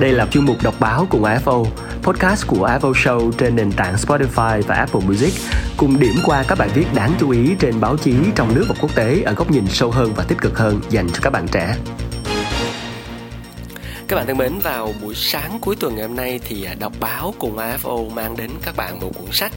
Đây 0.00 0.12
là 0.12 0.26
chuyên 0.26 0.44
mục 0.44 0.56
đọc 0.62 0.74
báo 0.80 1.06
cùng 1.10 1.22
AFO, 1.22 1.64
podcast 2.02 2.46
của 2.46 2.68
AFO 2.68 2.92
Show 2.92 3.32
trên 3.32 3.56
nền 3.56 3.72
tảng 3.72 3.94
Spotify 3.94 4.62
và 4.62 4.74
Apple 4.74 5.00
Music, 5.06 5.32
cùng 5.76 6.00
điểm 6.00 6.14
qua 6.24 6.44
các 6.48 6.58
bài 6.58 6.68
viết 6.74 6.86
đáng 6.94 7.12
chú 7.20 7.30
ý 7.30 7.54
trên 7.58 7.80
báo 7.80 7.96
chí 7.96 8.14
trong 8.34 8.54
nước 8.54 8.64
và 8.68 8.74
quốc 8.80 8.94
tế 8.94 9.22
ở 9.22 9.32
góc 9.32 9.50
nhìn 9.50 9.66
sâu 9.66 9.90
hơn 9.90 10.12
và 10.16 10.24
tích 10.28 10.38
cực 10.38 10.58
hơn 10.58 10.80
dành 10.90 11.08
cho 11.08 11.18
các 11.22 11.30
bạn 11.32 11.48
trẻ. 11.48 11.76
Các 14.08 14.16
bạn 14.16 14.26
thân 14.26 14.38
mến, 14.38 14.58
vào 14.58 14.94
buổi 15.02 15.14
sáng 15.14 15.58
cuối 15.60 15.76
tuần 15.80 15.96
ngày 15.96 16.06
hôm 16.06 16.16
nay 16.16 16.40
thì 16.44 16.64
à, 16.64 16.74
đọc 16.78 16.92
báo 17.00 17.34
cùng 17.38 17.56
AFO 17.56 18.10
mang 18.10 18.36
đến 18.36 18.50
các 18.62 18.76
bạn 18.76 19.00
một 19.00 19.10
cuốn 19.14 19.32
sách. 19.32 19.52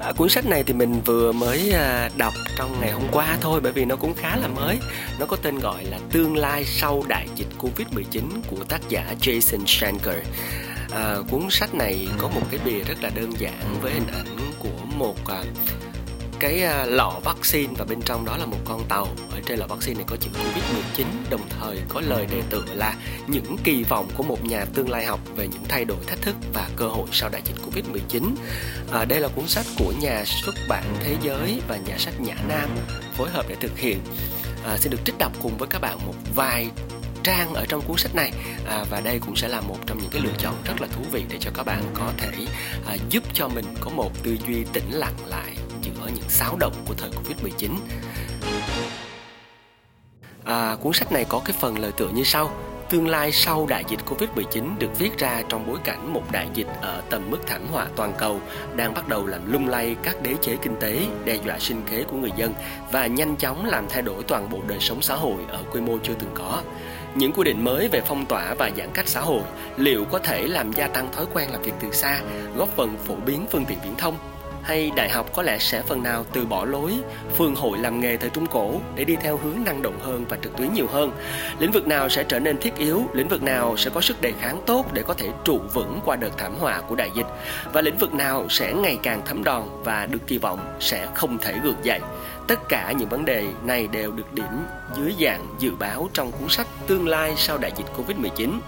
À, 0.00 0.12
cuốn 0.12 0.28
sách 0.28 0.46
này 0.46 0.62
thì 0.62 0.74
mình 0.74 1.00
vừa 1.04 1.32
mới 1.32 1.72
à, 1.72 2.10
đọc 2.16 2.34
trong 2.56 2.80
ngày 2.80 2.90
hôm 2.92 3.02
qua 3.12 3.36
thôi 3.40 3.60
bởi 3.62 3.72
vì 3.72 3.84
nó 3.84 3.96
cũng 3.96 4.14
khá 4.14 4.36
là 4.36 4.48
mới. 4.48 4.78
Nó 5.20 5.26
có 5.26 5.36
tên 5.36 5.58
gọi 5.58 5.84
là 5.84 5.98
Tương 6.10 6.36
lai 6.36 6.64
sau 6.64 7.04
đại 7.08 7.28
dịch 7.34 7.46
Covid-19 7.58 8.22
của 8.50 8.64
tác 8.68 8.80
giả 8.88 9.14
Jason 9.20 9.66
Shanker. 9.66 10.24
À, 10.90 11.16
cuốn 11.30 11.42
sách 11.50 11.74
này 11.74 12.08
có 12.18 12.28
một 12.28 12.42
cái 12.50 12.60
bìa 12.64 12.84
rất 12.84 13.02
là 13.02 13.10
đơn 13.14 13.32
giản 13.38 13.76
với 13.80 13.92
hình 13.92 14.06
ảnh 14.12 14.52
của 14.58 14.84
một 14.96 15.16
à, 15.28 15.42
cái 16.42 16.62
à, 16.62 16.84
lọ 16.84 17.20
vaccine 17.24 17.74
và 17.78 17.84
bên 17.84 18.00
trong 18.04 18.24
đó 18.24 18.36
là 18.36 18.46
một 18.46 18.56
con 18.64 18.84
tàu. 18.88 19.06
Ở 19.30 19.40
trên 19.46 19.58
lọ 19.58 19.66
vaccine 19.66 19.94
này 19.94 20.04
có 20.08 20.16
chữ 20.16 20.30
Covid-19 20.34 21.04
đồng 21.30 21.40
thời 21.48 21.78
có 21.88 22.00
lời 22.00 22.26
đề 22.30 22.42
tựa 22.50 22.64
là 22.74 22.94
những 23.26 23.56
kỳ 23.64 23.84
vọng 23.84 24.08
của 24.16 24.22
một 24.22 24.44
nhà 24.44 24.64
tương 24.74 24.90
lai 24.90 25.04
học 25.04 25.20
về 25.36 25.48
những 25.48 25.62
thay 25.68 25.84
đổi 25.84 25.96
thách 26.06 26.22
thức 26.22 26.36
và 26.54 26.68
cơ 26.76 26.88
hội 26.88 27.06
sau 27.12 27.28
đại 27.28 27.42
dịch 27.44 27.56
Covid-19 27.66 28.34
à, 28.92 29.04
đây 29.04 29.20
là 29.20 29.28
cuốn 29.28 29.46
sách 29.46 29.66
của 29.78 29.92
nhà 30.00 30.24
xuất 30.24 30.54
bản 30.68 30.84
Thế 31.00 31.16
giới 31.22 31.60
và 31.68 31.76
nhà 31.76 31.98
sách 31.98 32.20
Nhã 32.20 32.34
Nam 32.48 32.70
phối 33.14 33.30
hợp 33.30 33.46
để 33.48 33.56
thực 33.60 33.78
hiện. 33.78 33.98
À, 34.64 34.76
xin 34.76 34.92
được 34.92 35.00
trích 35.04 35.18
đọc 35.18 35.32
cùng 35.42 35.56
với 35.58 35.68
các 35.68 35.80
bạn 35.80 35.98
một 36.06 36.14
vài 36.34 36.70
trang 37.22 37.54
ở 37.54 37.66
trong 37.68 37.80
cuốn 37.80 37.96
sách 37.98 38.14
này. 38.14 38.32
À, 38.66 38.84
và 38.90 39.00
đây 39.00 39.18
cũng 39.26 39.36
sẽ 39.36 39.48
là 39.48 39.60
một 39.60 39.78
trong 39.86 39.98
những 39.98 40.10
cái 40.10 40.22
lựa 40.22 40.36
chọn 40.38 40.54
rất 40.64 40.80
là 40.80 40.88
thú 40.92 41.02
vị 41.12 41.24
để 41.28 41.36
cho 41.40 41.50
các 41.54 41.66
bạn 41.66 41.82
có 41.94 42.12
thể 42.18 42.30
à, 42.86 42.96
giúp 43.10 43.24
cho 43.32 43.48
mình 43.48 43.64
có 43.80 43.90
một 43.90 44.22
tư 44.22 44.36
duy 44.48 44.64
tĩnh 44.72 44.90
lặng 44.90 45.16
lại 45.26 45.61
giữa 45.82 46.06
những 46.14 46.28
xáo 46.28 46.56
động 46.56 46.72
của 46.86 46.94
thời 46.94 47.10
Covid-19. 47.10 47.70
À, 50.44 50.76
cuốn 50.80 50.92
sách 50.92 51.12
này 51.12 51.24
có 51.28 51.42
cái 51.44 51.56
phần 51.60 51.78
lời 51.78 51.92
tựa 51.96 52.08
như 52.08 52.24
sau 52.24 52.50
Tương 52.92 53.08
lai 53.08 53.32
sau 53.32 53.66
đại 53.66 53.84
dịch 53.88 54.00
Covid-19 54.06 54.78
được 54.78 54.98
viết 54.98 55.18
ra 55.18 55.42
trong 55.48 55.66
bối 55.66 55.78
cảnh 55.84 56.12
một 56.12 56.22
đại 56.32 56.48
dịch 56.54 56.66
ở 56.80 57.02
tầm 57.10 57.30
mức 57.30 57.38
thảm 57.46 57.60
họa 57.72 57.86
toàn 57.96 58.12
cầu 58.18 58.40
đang 58.76 58.94
bắt 58.94 59.08
đầu 59.08 59.26
làm 59.26 59.52
lung 59.52 59.68
lay 59.68 59.96
các 60.02 60.22
đế 60.22 60.34
chế 60.40 60.56
kinh 60.62 60.76
tế, 60.80 61.06
đe 61.24 61.34
dọa 61.46 61.58
sinh 61.58 61.82
kế 61.90 62.02
của 62.02 62.16
người 62.16 62.30
dân 62.36 62.54
và 62.92 63.06
nhanh 63.06 63.36
chóng 63.36 63.64
làm 63.64 63.86
thay 63.88 64.02
đổi 64.02 64.22
toàn 64.22 64.50
bộ 64.50 64.58
đời 64.68 64.80
sống 64.80 65.02
xã 65.02 65.14
hội 65.14 65.36
ở 65.48 65.62
quy 65.72 65.80
mô 65.80 65.98
chưa 66.02 66.14
từng 66.18 66.30
có. 66.34 66.62
Những 67.14 67.32
quy 67.32 67.44
định 67.44 67.64
mới 67.64 67.88
về 67.88 68.00
phong 68.06 68.26
tỏa 68.26 68.54
và 68.54 68.70
giãn 68.76 68.88
cách 68.94 69.08
xã 69.08 69.20
hội 69.20 69.42
liệu 69.76 70.04
có 70.04 70.18
thể 70.18 70.46
làm 70.48 70.72
gia 70.72 70.88
tăng 70.88 71.12
thói 71.12 71.26
quen 71.34 71.50
làm 71.50 71.62
việc 71.62 71.74
từ 71.80 71.92
xa, 71.92 72.20
góp 72.56 72.68
phần 72.76 72.96
phổ 73.04 73.14
biến 73.14 73.46
phương 73.50 73.64
tiện 73.64 73.78
viễn 73.84 73.94
thông 73.96 74.14
hay 74.62 74.90
đại 74.96 75.10
học 75.10 75.30
có 75.34 75.42
lẽ 75.42 75.58
sẽ 75.58 75.82
phần 75.82 76.02
nào 76.02 76.24
từ 76.32 76.46
bỏ 76.46 76.64
lối 76.64 76.92
phương 77.36 77.54
hội 77.54 77.78
làm 77.78 78.00
nghề 78.00 78.16
thời 78.16 78.30
Trung 78.30 78.46
Cổ 78.46 78.80
để 78.94 79.04
đi 79.04 79.16
theo 79.16 79.36
hướng 79.36 79.64
năng 79.64 79.82
động 79.82 79.98
hơn 80.00 80.24
và 80.28 80.36
trực 80.42 80.56
tuyến 80.56 80.72
nhiều 80.72 80.86
hơn. 80.86 81.12
Lĩnh 81.58 81.72
vực 81.72 81.86
nào 81.86 82.08
sẽ 82.08 82.24
trở 82.24 82.38
nên 82.38 82.58
thiết 82.58 82.76
yếu, 82.76 83.02
lĩnh 83.12 83.28
vực 83.28 83.42
nào 83.42 83.76
sẽ 83.76 83.90
có 83.94 84.00
sức 84.00 84.20
đề 84.20 84.32
kháng 84.40 84.60
tốt 84.66 84.86
để 84.92 85.02
có 85.02 85.14
thể 85.14 85.28
trụ 85.44 85.60
vững 85.72 86.00
qua 86.04 86.16
đợt 86.16 86.30
thảm 86.38 86.54
họa 86.60 86.80
của 86.80 86.94
đại 86.94 87.10
dịch 87.14 87.26
và 87.72 87.80
lĩnh 87.80 87.98
vực 87.98 88.14
nào 88.14 88.46
sẽ 88.48 88.72
ngày 88.72 88.98
càng 89.02 89.22
thấm 89.26 89.44
đòn 89.44 89.62
và 89.84 90.06
được 90.06 90.26
kỳ 90.26 90.38
vọng 90.38 90.76
sẽ 90.80 91.06
không 91.14 91.38
thể 91.38 91.54
gượng 91.62 91.76
dậy. 91.82 92.00
Tất 92.46 92.68
cả 92.68 92.92
những 92.92 93.08
vấn 93.08 93.24
đề 93.24 93.46
này 93.64 93.86
đều 93.86 94.12
được 94.12 94.32
điểm 94.32 94.64
dưới 94.96 95.14
dạng 95.20 95.46
dự 95.58 95.70
báo 95.78 96.08
trong 96.12 96.32
cuốn 96.32 96.48
sách 96.48 96.66
Tương 96.86 97.08
lai 97.08 97.34
sau 97.36 97.58
đại 97.58 97.72
dịch 97.76 97.86
Covid-19. 97.96 98.58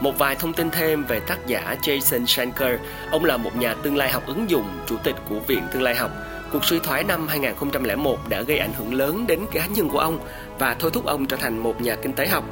Một 0.00 0.18
vài 0.18 0.34
thông 0.34 0.52
tin 0.52 0.70
thêm 0.70 1.04
về 1.04 1.20
tác 1.20 1.46
giả 1.46 1.76
Jason 1.82 2.26
Shanker, 2.26 2.80
Ông 3.10 3.24
là 3.24 3.36
một 3.36 3.56
nhà 3.56 3.74
tương 3.74 3.96
lai 3.96 4.10
học 4.10 4.22
ứng 4.26 4.50
dụng, 4.50 4.68
chủ 4.86 4.96
tịch 5.04 5.14
của 5.28 5.38
Viện 5.46 5.62
Tương 5.72 5.82
lai 5.82 5.94
học. 5.94 6.10
Cuộc 6.52 6.64
suy 6.64 6.78
thoái 6.78 7.04
năm 7.04 7.28
2001 7.28 8.18
đã 8.28 8.42
gây 8.42 8.58
ảnh 8.58 8.72
hưởng 8.78 8.94
lớn 8.94 9.26
đến 9.26 9.40
cá 9.52 9.66
nhân 9.66 9.88
của 9.88 9.98
ông 9.98 10.18
và 10.58 10.76
thôi 10.78 10.90
thúc 10.94 11.06
ông 11.06 11.26
trở 11.26 11.36
thành 11.36 11.58
một 11.58 11.80
nhà 11.80 11.96
kinh 11.96 12.12
tế 12.12 12.26
học. 12.26 12.44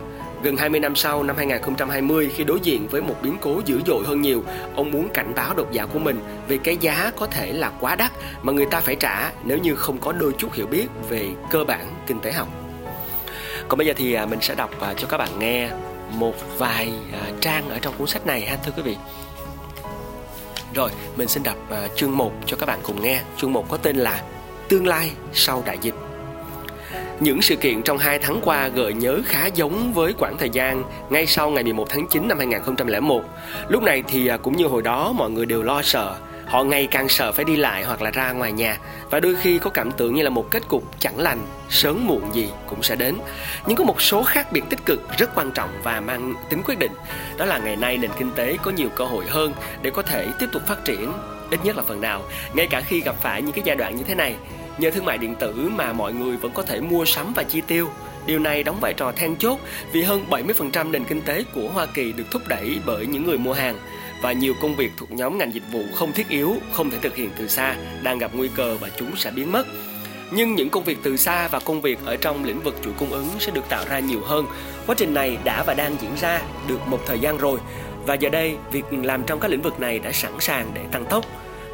Gần 0.43 0.57
20 0.57 0.81
năm 0.81 0.97
sau, 0.97 1.23
năm 1.23 1.37
2020, 1.37 2.31
khi 2.35 2.45
đối 2.45 2.61
diện 2.61 2.89
với 2.89 3.03
một 3.03 3.15
biến 3.23 3.37
cố 3.41 3.61
dữ 3.65 3.81
dội 3.87 4.05
hơn 4.07 4.21
nhiều, 4.21 4.45
ông 4.77 4.91
muốn 4.91 5.09
cảnh 5.09 5.33
báo 5.37 5.55
độc 5.55 5.73
giả 5.73 5.87
của 5.87 5.99
mình 5.99 6.21
về 6.49 6.59
cái 6.59 6.77
giá 6.77 7.11
có 7.19 7.27
thể 7.27 7.53
là 7.53 7.73
quá 7.81 7.97
đắt 7.97 8.13
mà 8.43 8.53
người 8.53 8.67
ta 8.67 8.81
phải 8.81 8.97
trả 8.97 9.31
nếu 9.45 9.59
như 9.59 9.75
không 9.75 9.99
có 9.99 10.13
đôi 10.13 10.33
chút 10.39 10.53
hiểu 10.53 10.67
biết 10.67 10.87
về 11.09 11.31
cơ 11.51 11.65
bản 11.65 11.95
kinh 12.07 12.21
tế 12.21 12.33
học. 12.33 12.49
Còn 13.69 13.79
bây 13.79 13.87
giờ 13.87 13.93
thì 13.97 14.13
à, 14.13 14.27
mình 14.27 14.39
sẽ 14.43 14.55
đọc 14.55 14.81
à, 14.81 14.95
cho 14.97 15.07
các 15.07 15.17
bạn 15.17 15.39
nghe 15.39 15.71
một 16.19 16.35
vài 16.59 16.93
à, 17.13 17.31
trang 17.41 17.71
ở 17.71 17.79
trong 17.79 17.95
cuốn 17.99 18.07
sách 18.07 18.27
này 18.27 18.41
ha 18.41 18.57
thưa 18.57 18.73
quý 18.77 18.83
vị. 18.83 18.97
Rồi 20.75 20.91
mình 21.17 21.29
xin 21.29 21.43
đọc 21.43 21.57
à, 21.71 21.89
chương 21.97 22.17
1 22.17 22.33
cho 22.47 22.57
các 22.57 22.67
bạn 22.67 22.79
cùng 22.83 23.03
nghe. 23.03 23.21
Chương 23.37 23.53
1 23.53 23.69
có 23.69 23.77
tên 23.77 23.97
là 23.97 24.23
tương 24.69 24.87
lai 24.87 25.11
sau 25.33 25.63
đại 25.67 25.79
dịch. 25.83 25.95
Những 27.21 27.43
sự 27.43 27.57
kiện 27.57 27.83
trong 27.83 27.99
hai 27.99 28.19
tháng 28.19 28.41
qua 28.45 28.69
gợi 28.69 28.93
nhớ 28.93 29.21
khá 29.27 29.47
giống 29.47 29.93
với 29.93 30.15
quãng 30.19 30.37
thời 30.39 30.51
gian 30.51 30.85
ngay 31.11 31.27
sau 31.27 31.51
ngày 31.51 31.65
11 31.65 31.87
tháng 31.89 32.07
9 32.07 32.29
năm 32.29 32.39
2001. 32.39 33.23
Lúc 33.69 33.83
này 33.83 34.03
thì 34.09 34.27
à, 34.27 34.37
cũng 34.37 34.57
như 34.57 34.67
hồi 34.67 34.83
đó 34.83 35.13
mọi 35.13 35.31
người 35.31 35.47
đều 35.47 35.63
lo 35.63 35.83
sợ. 35.83 36.17
Họ 36.53 36.65
ngày 36.65 36.87
càng 36.87 37.09
sợ 37.09 37.33
phải 37.33 37.45
đi 37.45 37.57
lại 37.57 37.85
hoặc 37.85 38.03
là 38.03 38.11
ra 38.11 38.33
ngoài 38.33 38.53
nhà 38.53 38.79
và 39.11 39.21
đôi 39.21 39.37
khi 39.43 39.59
có 39.59 39.71
cảm 39.71 39.91
tưởng 39.93 40.15
như 40.15 40.23
là 40.23 40.31
một 40.31 40.51
kết 40.51 40.69
cục 40.69 41.01
chẳng 41.01 41.19
lành, 41.19 41.47
sớm 41.71 42.07
muộn 42.07 42.35
gì 42.35 42.49
cũng 42.67 42.83
sẽ 42.83 42.97
đến. 42.97 43.17
Nhưng 43.67 43.77
có 43.77 43.85
một 43.85 44.03
số 44.03 44.23
khác 44.23 44.53
biệt 44.53 44.63
tích 44.71 44.87
cực 44.87 45.19
rất 45.19 45.35
quan 45.35 45.51
trọng 45.51 45.71
và 45.83 46.01
mang 46.01 46.35
tính 46.51 46.63
quyết 46.65 46.79
định. 46.79 46.93
Đó 47.37 47.45
là 47.45 47.59
ngày 47.59 47.77
nay 47.77 47.99
nền 47.99 48.11
kinh 48.19 48.31
tế 48.31 48.57
có 48.63 48.71
nhiều 48.71 48.89
cơ 48.97 49.05
hội 49.05 49.25
hơn 49.29 49.53
để 49.83 49.91
có 49.91 50.03
thể 50.03 50.27
tiếp 50.39 50.47
tục 50.53 50.63
phát 50.67 50.85
triển, 50.85 51.13
ít 51.51 51.61
nhất 51.65 51.77
là 51.77 51.83
phần 51.83 52.01
nào, 52.01 52.23
ngay 52.55 52.67
cả 52.67 52.81
khi 52.81 53.01
gặp 53.01 53.15
phải 53.21 53.43
những 53.43 53.53
cái 53.53 53.63
giai 53.67 53.77
đoạn 53.77 53.97
như 53.97 54.05
thế 54.05 54.15
này. 54.15 54.35
Nhờ 54.79 54.91
thương 54.91 55.05
mại 55.05 55.19
điện 55.19 55.35
tử 55.35 55.71
mà 55.77 55.93
mọi 55.93 56.13
người 56.13 56.37
vẫn 56.37 56.53
có 56.55 56.63
thể 56.63 56.81
mua 56.81 57.05
sắm 57.05 57.33
và 57.37 57.43
chi 57.43 57.61
tiêu, 57.67 57.89
Điều 58.27 58.39
này 58.39 58.63
đóng 58.63 58.81
vai 58.81 58.95
trò 58.95 59.13
then 59.13 59.37
chốt 59.37 59.59
vì 59.93 60.03
hơn 60.03 60.25
70% 60.31 60.91
nền 60.91 61.05
kinh 61.05 61.23
tế 61.23 61.45
của 61.55 61.69
Hoa 61.69 61.87
Kỳ 61.87 62.13
được 62.13 62.25
thúc 62.31 62.43
đẩy 62.49 62.79
bởi 62.87 63.07
những 63.07 63.27
người 63.27 63.39
mua 63.39 63.53
hàng 63.53 63.79
và 64.23 64.33
nhiều 64.33 64.55
công 64.61 64.77
việc 64.77 64.93
thuộc 64.97 65.11
nhóm 65.11 65.39
ngành 65.39 65.55
dịch 65.55 65.73
vụ 65.73 65.83
không 65.95 66.13
thiết 66.13 66.29
yếu, 66.29 66.57
không 66.73 66.91
thể 66.91 66.99
thực 67.03 67.17
hiện 67.17 67.31
từ 67.37 67.49
xa 67.49 67.77
đang 68.03 68.19
gặp 68.19 68.31
nguy 68.35 68.49
cơ 68.57 68.77
và 68.81 68.89
chúng 68.97 69.17
sẽ 69.17 69.31
biến 69.31 69.53
mất. 69.53 69.67
Nhưng 70.31 70.55
những 70.55 70.71
công 70.71 70.85
việc 70.85 70.99
từ 71.03 71.17
xa 71.17 71.49
và 71.49 71.61
công 71.61 71.81
việc 71.81 71.99
ở 72.05 72.17
trong 72.17 72.45
lĩnh 72.45 72.61
vực 72.61 72.75
chuỗi 72.85 72.93
cung 72.99 73.11
ứng 73.11 73.29
sẽ 73.39 73.53
được 73.55 73.69
tạo 73.69 73.85
ra 73.89 73.99
nhiều 73.99 74.21
hơn. 74.25 74.47
Quá 74.87 74.95
trình 74.99 75.15
này 75.15 75.39
đã 75.45 75.63
và 75.63 75.75
đang 75.75 75.97
diễn 76.01 76.17
ra 76.21 76.43
được 76.69 76.89
một 76.89 77.01
thời 77.07 77.19
gian 77.19 77.39
rồi 77.39 77.59
và 78.07 78.15
giờ 78.15 78.29
đây 78.29 78.57
việc 78.73 78.85
làm 79.03 79.23
trong 79.27 79.41
các 79.41 79.51
lĩnh 79.51 79.63
vực 79.63 79.81
này 79.81 79.99
đã 79.99 80.13
sẵn 80.13 80.33
sàng 80.41 80.71
để 80.75 80.81
tăng 80.93 81.05
tốc 81.05 81.25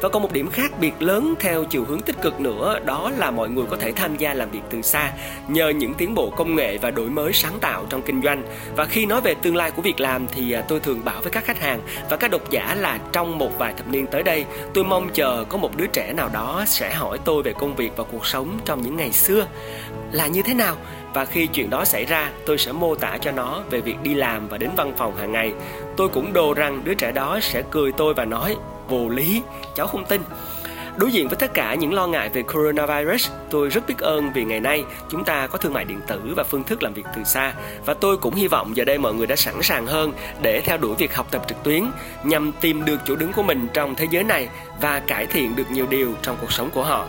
và 0.01 0.09
còn 0.09 0.23
một 0.23 0.33
điểm 0.33 0.49
khác 0.49 0.71
biệt 0.79 1.01
lớn 1.01 1.33
theo 1.39 1.63
chiều 1.63 1.83
hướng 1.83 2.01
tích 2.01 2.21
cực 2.21 2.39
nữa 2.39 2.79
đó 2.85 3.11
là 3.17 3.31
mọi 3.31 3.49
người 3.49 3.65
có 3.69 3.77
thể 3.77 3.91
tham 3.91 4.17
gia 4.17 4.33
làm 4.33 4.51
việc 4.51 4.61
từ 4.69 4.81
xa 4.81 5.11
nhờ 5.47 5.69
những 5.69 5.93
tiến 5.93 6.15
bộ 6.15 6.29
công 6.29 6.55
nghệ 6.55 6.77
và 6.77 6.91
đổi 6.91 7.09
mới 7.09 7.33
sáng 7.33 7.59
tạo 7.61 7.85
trong 7.89 8.01
kinh 8.01 8.21
doanh. 8.21 8.43
Và 8.75 8.85
khi 8.85 9.05
nói 9.05 9.21
về 9.21 9.33
tương 9.33 9.55
lai 9.55 9.71
của 9.71 9.81
việc 9.81 9.99
làm 9.99 10.27
thì 10.27 10.51
à, 10.51 10.61
tôi 10.61 10.79
thường 10.79 11.01
bảo 11.05 11.21
với 11.21 11.31
các 11.31 11.45
khách 11.45 11.59
hàng 11.59 11.81
và 12.09 12.17
các 12.17 12.31
độc 12.31 12.51
giả 12.51 12.75
là 12.79 12.99
trong 13.11 13.37
một 13.37 13.51
vài 13.57 13.73
thập 13.73 13.87
niên 13.87 14.07
tới 14.07 14.23
đây, 14.23 14.45
tôi 14.73 14.83
mong 14.83 15.09
chờ 15.13 15.45
có 15.49 15.57
một 15.57 15.77
đứa 15.77 15.87
trẻ 15.87 16.13
nào 16.13 16.29
đó 16.33 16.63
sẽ 16.67 16.93
hỏi 16.93 17.17
tôi 17.25 17.43
về 17.43 17.53
công 17.53 17.75
việc 17.75 17.91
và 17.95 18.03
cuộc 18.03 18.27
sống 18.27 18.59
trong 18.65 18.81
những 18.81 18.97
ngày 18.97 19.11
xưa. 19.11 19.47
Là 20.11 20.27
như 20.27 20.41
thế 20.41 20.53
nào? 20.53 20.75
Và 21.13 21.25
khi 21.25 21.47
chuyện 21.47 21.69
đó 21.69 21.85
xảy 21.85 22.05
ra 22.05 22.31
tôi 22.45 22.57
sẽ 22.57 22.71
mô 22.71 22.95
tả 22.95 23.17
cho 23.21 23.31
nó 23.31 23.61
về 23.69 23.81
việc 23.81 23.95
đi 24.03 24.13
làm 24.13 24.47
và 24.47 24.57
đến 24.57 24.69
văn 24.77 24.93
phòng 24.97 25.15
hàng 25.15 25.31
ngày. 25.31 25.53
Tôi 25.97 26.09
cũng 26.09 26.33
đồ 26.33 26.53
rằng 26.53 26.81
đứa 26.83 26.93
trẻ 26.93 27.11
đó 27.11 27.39
sẽ 27.41 27.63
cười 27.71 27.91
tôi 27.91 28.13
và 28.13 28.25
nói 28.25 28.55
vô 28.89 29.09
lý. 29.09 29.41
Cháu 29.75 29.87
không 29.87 30.05
tin. 30.05 30.21
Đối 30.97 31.11
diện 31.11 31.27
với 31.27 31.37
tất 31.37 31.53
cả 31.53 31.75
những 31.75 31.93
lo 31.93 32.07
ngại 32.07 32.29
về 32.29 32.43
coronavirus, 32.43 33.29
tôi 33.49 33.69
rất 33.69 33.87
biết 33.87 33.97
ơn 33.97 34.31
vì 34.33 34.45
ngày 34.45 34.59
nay 34.59 34.83
chúng 35.09 35.23
ta 35.23 35.47
có 35.47 35.57
thương 35.57 35.73
mại 35.73 35.85
điện 35.85 35.99
tử 36.07 36.21
và 36.35 36.43
phương 36.43 36.63
thức 36.63 36.83
làm 36.83 36.93
việc 36.93 37.05
từ 37.15 37.23
xa. 37.23 37.53
Và 37.85 37.93
tôi 37.93 38.17
cũng 38.17 38.35
hy 38.35 38.47
vọng 38.47 38.75
giờ 38.75 38.85
đây 38.85 38.97
mọi 38.97 39.13
người 39.13 39.27
đã 39.27 39.35
sẵn 39.35 39.53
sàng 39.61 39.85
hơn 39.85 40.13
để 40.41 40.61
theo 40.65 40.77
đuổi 40.77 40.95
việc 40.95 41.15
học 41.15 41.27
tập 41.31 41.45
trực 41.47 41.63
tuyến 41.63 41.83
nhằm 42.23 42.51
tìm 42.61 42.85
được 42.85 42.97
chỗ 43.05 43.15
đứng 43.15 43.33
của 43.33 43.43
mình 43.43 43.67
trong 43.73 43.95
thế 43.95 44.07
giới 44.11 44.23
này 44.23 44.49
và 44.81 44.99
cải 44.99 45.25
thiện 45.25 45.55
được 45.55 45.71
nhiều 45.71 45.87
điều 45.89 46.13
trong 46.21 46.37
cuộc 46.41 46.51
sống 46.51 46.69
của 46.73 46.83
họ. 46.83 47.07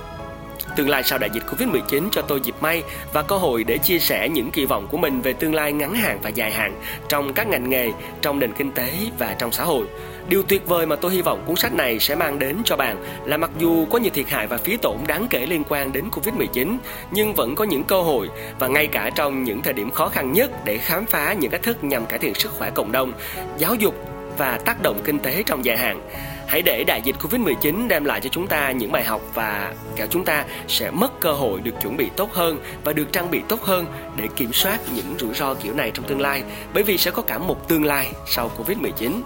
Tương 0.76 0.88
lai 0.88 1.02
sau 1.02 1.18
đại 1.18 1.30
dịch 1.32 1.42
Covid-19 1.46 2.08
cho 2.12 2.22
tôi 2.22 2.40
dịp 2.40 2.54
may 2.60 2.82
và 3.12 3.22
cơ 3.22 3.36
hội 3.36 3.64
để 3.64 3.78
chia 3.78 3.98
sẻ 3.98 4.28
những 4.28 4.50
kỳ 4.50 4.64
vọng 4.64 4.86
của 4.90 4.98
mình 4.98 5.20
về 5.20 5.32
tương 5.32 5.54
lai 5.54 5.72
ngắn 5.72 5.94
hạn 5.94 6.18
và 6.22 6.28
dài 6.28 6.52
hạn 6.52 6.80
trong 7.08 7.32
các 7.32 7.48
ngành 7.48 7.70
nghề, 7.70 7.90
trong 8.22 8.38
nền 8.38 8.52
kinh 8.52 8.72
tế 8.72 8.92
và 9.18 9.34
trong 9.38 9.52
xã 9.52 9.64
hội. 9.64 9.86
Điều 10.28 10.42
tuyệt 10.42 10.66
vời 10.66 10.86
mà 10.86 10.96
tôi 10.96 11.12
hy 11.12 11.22
vọng 11.22 11.42
cuốn 11.46 11.56
sách 11.56 11.74
này 11.74 11.98
sẽ 11.98 12.14
mang 12.14 12.38
đến 12.38 12.56
cho 12.64 12.76
bạn 12.76 12.96
là 13.24 13.36
mặc 13.36 13.50
dù 13.58 13.86
có 13.90 13.98
nhiều 13.98 14.10
thiệt 14.14 14.28
hại 14.28 14.46
và 14.46 14.56
phí 14.56 14.76
tổn 14.76 14.96
đáng 15.06 15.26
kể 15.30 15.46
liên 15.46 15.62
quan 15.68 15.92
đến 15.92 16.04
Covid-19, 16.10 16.76
nhưng 17.10 17.34
vẫn 17.34 17.54
có 17.54 17.64
những 17.64 17.84
cơ 17.84 18.02
hội 18.02 18.28
và 18.58 18.68
ngay 18.68 18.86
cả 18.86 19.10
trong 19.14 19.44
những 19.44 19.62
thời 19.62 19.72
điểm 19.72 19.90
khó 19.90 20.08
khăn 20.08 20.32
nhất 20.32 20.64
để 20.64 20.78
khám 20.78 21.06
phá 21.06 21.32
những 21.32 21.50
cách 21.50 21.62
thức 21.62 21.84
nhằm 21.84 22.06
cải 22.06 22.18
thiện 22.18 22.34
sức 22.34 22.52
khỏe 22.58 22.70
cộng 22.70 22.92
đồng, 22.92 23.12
giáo 23.58 23.74
dục 23.74 23.94
và 24.38 24.58
tác 24.64 24.82
động 24.82 25.00
kinh 25.04 25.18
tế 25.18 25.42
trong 25.46 25.64
dài 25.64 25.76
hạn 25.76 26.00
Hãy 26.50 26.62
để 26.62 26.84
đại 26.84 27.02
dịch 27.04 27.16
Covid-19 27.20 27.88
đem 27.88 28.04
lại 28.04 28.20
cho 28.20 28.30
chúng 28.32 28.46
ta 28.46 28.70
những 28.70 28.92
bài 28.92 29.04
học 29.04 29.20
và 29.34 29.74
cả 29.96 30.06
chúng 30.10 30.24
ta 30.24 30.44
sẽ 30.68 30.90
mất 30.90 31.20
cơ 31.20 31.32
hội 31.32 31.60
được 31.60 31.74
chuẩn 31.82 31.96
bị 31.96 32.10
tốt 32.16 32.32
hơn 32.32 32.58
và 32.84 32.92
được 32.92 33.12
trang 33.12 33.30
bị 33.30 33.40
tốt 33.48 33.62
hơn 33.62 33.86
để 34.16 34.28
kiểm 34.36 34.52
soát 34.52 34.78
những 34.94 35.14
rủi 35.18 35.34
ro 35.34 35.54
kiểu 35.54 35.74
này 35.74 35.90
trong 35.94 36.04
tương 36.04 36.20
lai 36.20 36.42
bởi 36.74 36.82
vì 36.82 36.98
sẽ 36.98 37.10
có 37.10 37.22
cả 37.22 37.38
một 37.38 37.68
tương 37.68 37.84
lai 37.84 38.12
sau 38.26 38.50
Covid-19. 38.58 39.20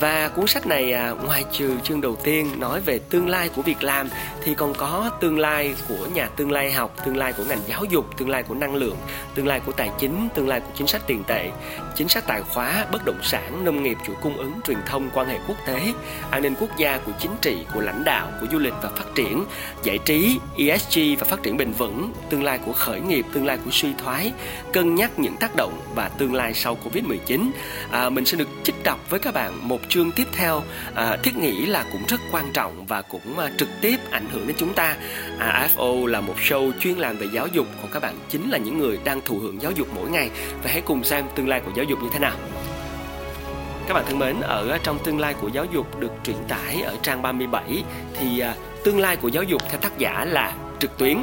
Và 0.00 0.28
cuốn 0.28 0.46
sách 0.46 0.66
này 0.66 0.92
à, 0.92 1.10
ngoài 1.10 1.44
trừ 1.52 1.76
chương 1.82 2.00
đầu 2.00 2.16
tiên 2.24 2.60
nói 2.60 2.80
về 2.80 2.98
tương 2.98 3.28
lai 3.28 3.48
của 3.48 3.62
việc 3.62 3.82
làm 3.82 4.08
thì 4.42 4.54
còn 4.54 4.74
có 4.74 5.10
tương 5.20 5.38
lai 5.38 5.74
của 5.88 6.06
nhà 6.14 6.28
tương 6.36 6.50
lai 6.50 6.72
học, 6.72 6.96
tương 7.04 7.16
lai 7.16 7.32
của 7.32 7.44
ngành 7.48 7.60
giáo 7.66 7.84
dục, 7.84 8.16
tương 8.18 8.28
lai 8.28 8.42
của 8.42 8.54
năng 8.54 8.74
lượng, 8.74 8.96
tương 9.34 9.46
lai 9.46 9.60
của 9.66 9.72
tài 9.72 9.90
chính, 9.98 10.28
tương 10.34 10.48
lai 10.48 10.60
của 10.60 10.70
chính 10.74 10.86
sách 10.86 11.02
tiền 11.06 11.24
tệ, 11.26 11.50
chính 11.96 12.08
sách 12.08 12.24
tài 12.26 12.42
khóa, 12.42 12.86
bất 12.92 13.04
động 13.04 13.18
sản, 13.22 13.64
nông 13.64 13.82
nghiệp, 13.82 13.96
chuỗi 14.06 14.16
cung 14.22 14.36
ứng, 14.36 14.52
truyền 14.66 14.78
thông, 14.86 15.10
quan 15.14 15.28
hệ 15.28 15.38
quốc 15.48 15.56
tế, 15.66 15.92
an 16.30 16.42
ninh 16.42 16.54
quốc 16.60 16.70
gia, 16.78 16.98
của 16.98 17.12
chính 17.20 17.32
trị, 17.40 17.56
của 17.74 17.80
lãnh 17.80 18.04
đạo, 18.04 18.30
của 18.40 18.46
du 18.52 18.58
lịch 18.58 18.74
và 18.82 18.90
phát 18.96 19.14
triển, 19.14 19.44
giải 19.82 19.98
trí, 19.98 20.38
ESG 20.58 21.00
và 21.18 21.24
phát 21.24 21.42
triển 21.42 21.56
bền 21.56 21.72
vững, 21.72 22.12
tương 22.30 22.44
lai 22.44 22.58
của 22.58 22.72
khởi 22.72 23.00
nghiệp, 23.00 23.26
tương 23.32 23.46
lai 23.46 23.58
của 23.64 23.70
suy 23.70 23.92
thoái, 23.98 24.32
cân 24.72 24.94
nhắc 24.94 25.18
những 25.18 25.36
tác 25.36 25.56
động 25.56 25.80
và 25.94 26.08
tương 26.08 26.34
lai 26.34 26.54
sau 26.54 26.78
Covid-19. 26.84 27.50
À, 27.90 28.10
mình 28.10 28.24
sẽ 28.24 28.36
được 28.36 28.48
trích 28.62 28.84
đọc 28.84 29.10
với 29.10 29.20
các 29.20 29.34
bạn 29.34 29.68
một 29.68 29.87
chương 29.88 30.12
tiếp 30.12 30.26
theo 30.32 30.62
à, 30.94 31.16
thiết 31.22 31.36
nghĩ 31.36 31.66
là 31.66 31.84
cũng 31.92 32.02
rất 32.08 32.20
quan 32.32 32.52
trọng 32.52 32.86
và 32.86 33.02
cũng 33.02 33.38
à, 33.38 33.50
trực 33.58 33.68
tiếp 33.80 33.96
ảnh 34.10 34.26
hưởng 34.32 34.46
đến 34.46 34.56
chúng 34.58 34.74
ta 34.74 34.96
à, 35.38 35.68
AFO 35.76 36.06
là 36.06 36.20
một 36.20 36.34
show 36.38 36.72
chuyên 36.80 36.94
làm 36.94 37.16
về 37.16 37.26
giáo 37.32 37.46
dục 37.46 37.66
còn 37.82 37.90
các 37.92 38.02
bạn 38.02 38.14
chính 38.28 38.50
là 38.50 38.58
những 38.58 38.78
người 38.78 38.98
đang 39.04 39.20
thụ 39.24 39.38
hưởng 39.38 39.62
giáo 39.62 39.72
dục 39.72 39.88
mỗi 39.94 40.10
ngày 40.10 40.30
và 40.62 40.70
hãy 40.70 40.80
cùng 40.80 41.04
xem 41.04 41.24
tương 41.34 41.48
lai 41.48 41.60
của 41.60 41.72
giáo 41.76 41.84
dục 41.84 41.98
như 42.02 42.08
thế 42.12 42.18
nào 42.18 42.36
các 43.88 43.94
bạn 43.94 44.04
thân 44.06 44.18
mến, 44.18 44.40
ở 44.40 44.78
trong 44.82 44.98
tương 45.04 45.20
lai 45.20 45.34
của 45.34 45.48
giáo 45.48 45.64
dục 45.64 46.00
được 46.00 46.12
truyền 46.24 46.36
tải 46.48 46.82
ở 46.82 46.96
trang 47.02 47.22
37 47.22 47.84
thì 48.20 48.38
à, 48.38 48.54
tương 48.84 49.00
lai 49.00 49.16
của 49.16 49.28
giáo 49.28 49.42
dục 49.42 49.62
theo 49.70 49.80
tác 49.80 49.98
giả 49.98 50.24
là 50.24 50.54
trực 50.78 50.98
tuyến. 50.98 51.16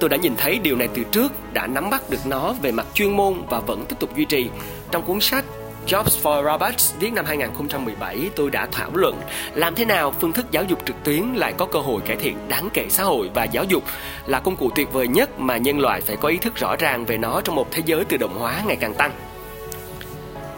Tôi 0.00 0.10
đã 0.10 0.16
nhìn 0.16 0.36
thấy 0.36 0.58
điều 0.58 0.76
này 0.76 0.88
từ 0.94 1.02
trước, 1.10 1.32
đã 1.52 1.66
nắm 1.66 1.90
bắt 1.90 2.10
được 2.10 2.26
nó 2.26 2.52
về 2.62 2.72
mặt 2.72 2.86
chuyên 2.94 3.16
môn 3.16 3.34
và 3.48 3.60
vẫn 3.60 3.84
tiếp 3.88 3.96
tục 3.98 4.16
duy 4.16 4.24
trì. 4.24 4.50
Trong 4.90 5.02
cuốn 5.02 5.20
sách 5.20 5.44
Jobs 5.86 6.22
for 6.22 6.44
Robots 6.44 6.94
viết 6.98 7.12
năm 7.12 7.24
2017 7.24 8.30
tôi 8.36 8.50
đã 8.50 8.68
thảo 8.72 8.90
luận 8.94 9.20
làm 9.54 9.74
thế 9.74 9.84
nào 9.84 10.14
phương 10.20 10.32
thức 10.32 10.46
giáo 10.50 10.64
dục 10.64 10.78
trực 10.86 10.96
tuyến 11.04 11.22
lại 11.34 11.54
có 11.58 11.66
cơ 11.66 11.78
hội 11.78 12.00
cải 12.06 12.16
thiện 12.16 12.36
đáng 12.48 12.68
kể 12.74 12.86
xã 12.88 13.04
hội 13.04 13.30
và 13.34 13.44
giáo 13.44 13.64
dục 13.64 13.82
là 14.26 14.40
công 14.40 14.56
cụ 14.56 14.70
tuyệt 14.74 14.92
vời 14.92 15.08
nhất 15.08 15.40
mà 15.40 15.56
nhân 15.56 15.80
loại 15.80 16.00
phải 16.00 16.16
có 16.16 16.28
ý 16.28 16.36
thức 16.36 16.56
rõ 16.56 16.76
ràng 16.76 17.04
về 17.04 17.18
nó 17.18 17.40
trong 17.40 17.56
một 17.56 17.68
thế 17.70 17.82
giới 17.86 18.04
tự 18.04 18.16
động 18.16 18.38
hóa 18.38 18.62
ngày 18.66 18.76
càng 18.76 18.94
tăng 18.94 19.10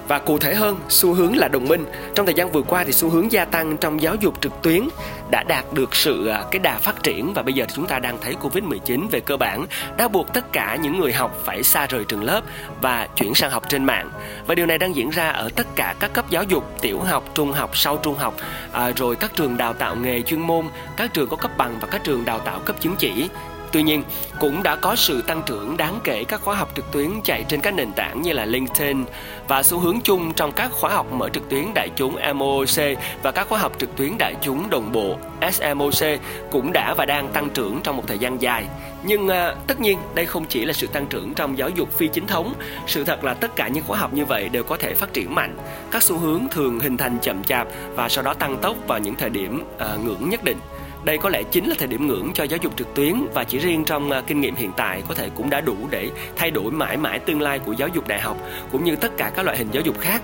và 0.08 0.18
cụ 0.18 0.38
thể 0.38 0.54
hơn 0.54 0.80
xu 0.88 1.14
hướng 1.14 1.36
là 1.36 1.48
đồng 1.48 1.68
minh. 1.68 1.84
Trong 2.14 2.26
thời 2.26 2.34
gian 2.34 2.52
vừa 2.52 2.62
qua 2.62 2.84
thì 2.84 2.92
xu 2.92 3.08
hướng 3.08 3.32
gia 3.32 3.44
tăng 3.44 3.76
trong 3.76 4.02
giáo 4.02 4.14
dục 4.14 4.34
trực 4.40 4.52
tuyến 4.62 4.88
đã 5.30 5.42
đạt 5.42 5.64
được 5.72 5.94
sự 5.94 6.26
à, 6.26 6.44
cái 6.50 6.58
đà 6.58 6.78
phát 6.78 7.02
triển. 7.02 7.32
Và 7.34 7.42
bây 7.42 7.54
giờ 7.54 7.64
thì 7.68 7.74
chúng 7.76 7.86
ta 7.86 7.98
đang 7.98 8.18
thấy 8.20 8.34
covid 8.34 8.64
19 8.64 9.08
về 9.10 9.20
cơ 9.20 9.36
bản 9.36 9.66
đã 9.96 10.08
buộc 10.08 10.32
tất 10.32 10.52
cả 10.52 10.78
những 10.82 11.00
người 11.00 11.12
học 11.12 11.40
phải 11.44 11.62
xa 11.62 11.86
rời 11.86 12.04
trường 12.04 12.24
lớp 12.24 12.40
và 12.80 13.08
chuyển 13.16 13.34
sang 13.34 13.50
học 13.50 13.62
trên 13.68 13.84
mạng. 13.84 14.10
Và 14.46 14.54
điều 14.54 14.66
này 14.66 14.78
đang 14.78 14.96
diễn 14.96 15.10
ra 15.10 15.30
ở 15.30 15.48
tất 15.56 15.66
cả 15.76 15.94
các 16.00 16.12
cấp 16.12 16.24
giáo 16.30 16.42
dục 16.42 16.78
tiểu 16.80 17.00
học 17.00 17.24
trung 17.34 17.52
học 17.52 17.76
sau 17.76 17.96
trung 17.96 18.14
học 18.18 18.34
à, 18.72 18.90
rồi 18.96 19.16
các 19.16 19.32
trường 19.34 19.56
đào 19.56 19.72
tạo 19.72 19.96
nghề 19.96 20.22
chuyên 20.22 20.40
môn 20.40 20.66
các 20.96 21.14
trường 21.14 21.28
có 21.28 21.36
cấp 21.36 21.50
bằng 21.56 21.78
và 21.80 21.88
các 21.90 22.04
trường 22.04 22.24
đào 22.24 22.38
tạo 22.38 22.60
cấp 22.64 22.76
chứng 22.80 22.96
chỉ. 22.98 23.28
Tuy 23.72 23.82
nhiên, 23.82 24.02
cũng 24.40 24.62
đã 24.62 24.76
có 24.76 24.96
sự 24.96 25.22
tăng 25.22 25.42
trưởng 25.46 25.76
đáng 25.76 26.00
kể 26.04 26.24
các 26.24 26.40
khóa 26.40 26.54
học 26.54 26.72
trực 26.76 26.92
tuyến 26.92 27.10
chạy 27.24 27.44
trên 27.48 27.60
các 27.60 27.74
nền 27.74 27.92
tảng 27.92 28.22
như 28.22 28.32
là 28.32 28.44
LinkedIn 28.44 29.04
và 29.48 29.62
xu 29.62 29.78
hướng 29.78 30.00
chung 30.00 30.32
trong 30.34 30.52
các 30.52 30.72
khóa 30.72 30.90
học 30.90 31.12
mở 31.12 31.28
trực 31.28 31.48
tuyến 31.48 31.64
đại 31.74 31.88
chúng 31.96 32.16
MOOC 32.34 32.98
và 33.22 33.30
các 33.30 33.48
khóa 33.48 33.58
học 33.58 33.72
trực 33.78 33.96
tuyến 33.96 34.18
đại 34.18 34.34
chúng 34.42 34.70
đồng 34.70 34.92
bộ 34.92 35.16
SMOC 35.52 36.20
cũng 36.50 36.72
đã 36.72 36.94
và 36.94 37.06
đang 37.06 37.28
tăng 37.28 37.50
trưởng 37.50 37.80
trong 37.84 37.96
một 37.96 38.04
thời 38.06 38.18
gian 38.18 38.42
dài. 38.42 38.64
Nhưng 39.04 39.28
à, 39.28 39.54
tất 39.66 39.80
nhiên 39.80 39.98
đây 40.14 40.26
không 40.26 40.44
chỉ 40.48 40.64
là 40.64 40.72
sự 40.72 40.86
tăng 40.86 41.06
trưởng 41.06 41.34
trong 41.34 41.58
giáo 41.58 41.68
dục 41.68 41.92
phi 41.98 42.08
chính 42.08 42.26
thống, 42.26 42.54
sự 42.86 43.04
thật 43.04 43.24
là 43.24 43.34
tất 43.34 43.56
cả 43.56 43.68
những 43.68 43.84
khóa 43.86 43.98
học 43.98 44.14
như 44.14 44.24
vậy 44.24 44.48
đều 44.48 44.62
có 44.62 44.76
thể 44.76 44.94
phát 44.94 45.12
triển 45.12 45.34
mạnh. 45.34 45.56
Các 45.90 46.02
xu 46.02 46.18
hướng 46.18 46.42
thường 46.50 46.80
hình 46.80 46.96
thành 46.96 47.18
chậm 47.22 47.44
chạp 47.44 47.68
và 47.94 48.08
sau 48.08 48.24
đó 48.24 48.34
tăng 48.34 48.56
tốc 48.56 48.76
vào 48.86 48.98
những 48.98 49.14
thời 49.14 49.30
điểm 49.30 49.64
à, 49.78 49.96
ngưỡng 50.04 50.30
nhất 50.30 50.44
định. 50.44 50.58
Đây 51.04 51.18
có 51.18 51.28
lẽ 51.28 51.42
chính 51.42 51.68
là 51.68 51.74
thời 51.78 51.88
điểm 51.88 52.06
ngưỡng 52.06 52.30
cho 52.34 52.44
giáo 52.44 52.58
dục 52.62 52.72
trực 52.76 52.94
tuyến 52.94 53.14
và 53.34 53.44
chỉ 53.44 53.58
riêng 53.58 53.84
trong 53.84 54.10
à, 54.10 54.22
kinh 54.26 54.40
nghiệm 54.40 54.54
hiện 54.54 54.72
tại 54.76 55.02
có 55.08 55.14
thể 55.14 55.30
cũng 55.34 55.50
đã 55.50 55.60
đủ 55.60 55.76
để 55.90 56.10
thay 56.36 56.50
đổi 56.50 56.70
mãi 56.70 56.96
mãi 56.96 57.18
tương 57.18 57.40
lai 57.40 57.58
của 57.58 57.72
giáo 57.72 57.88
dục 57.88 58.08
đại 58.08 58.20
học 58.20 58.36
cũng 58.72 58.84
như 58.84 58.96
tất 58.96 59.12
cả 59.16 59.32
các 59.36 59.42
loại 59.42 59.56
hình 59.56 59.68
giáo 59.72 59.82
dục 59.82 60.00
khác. 60.00 60.22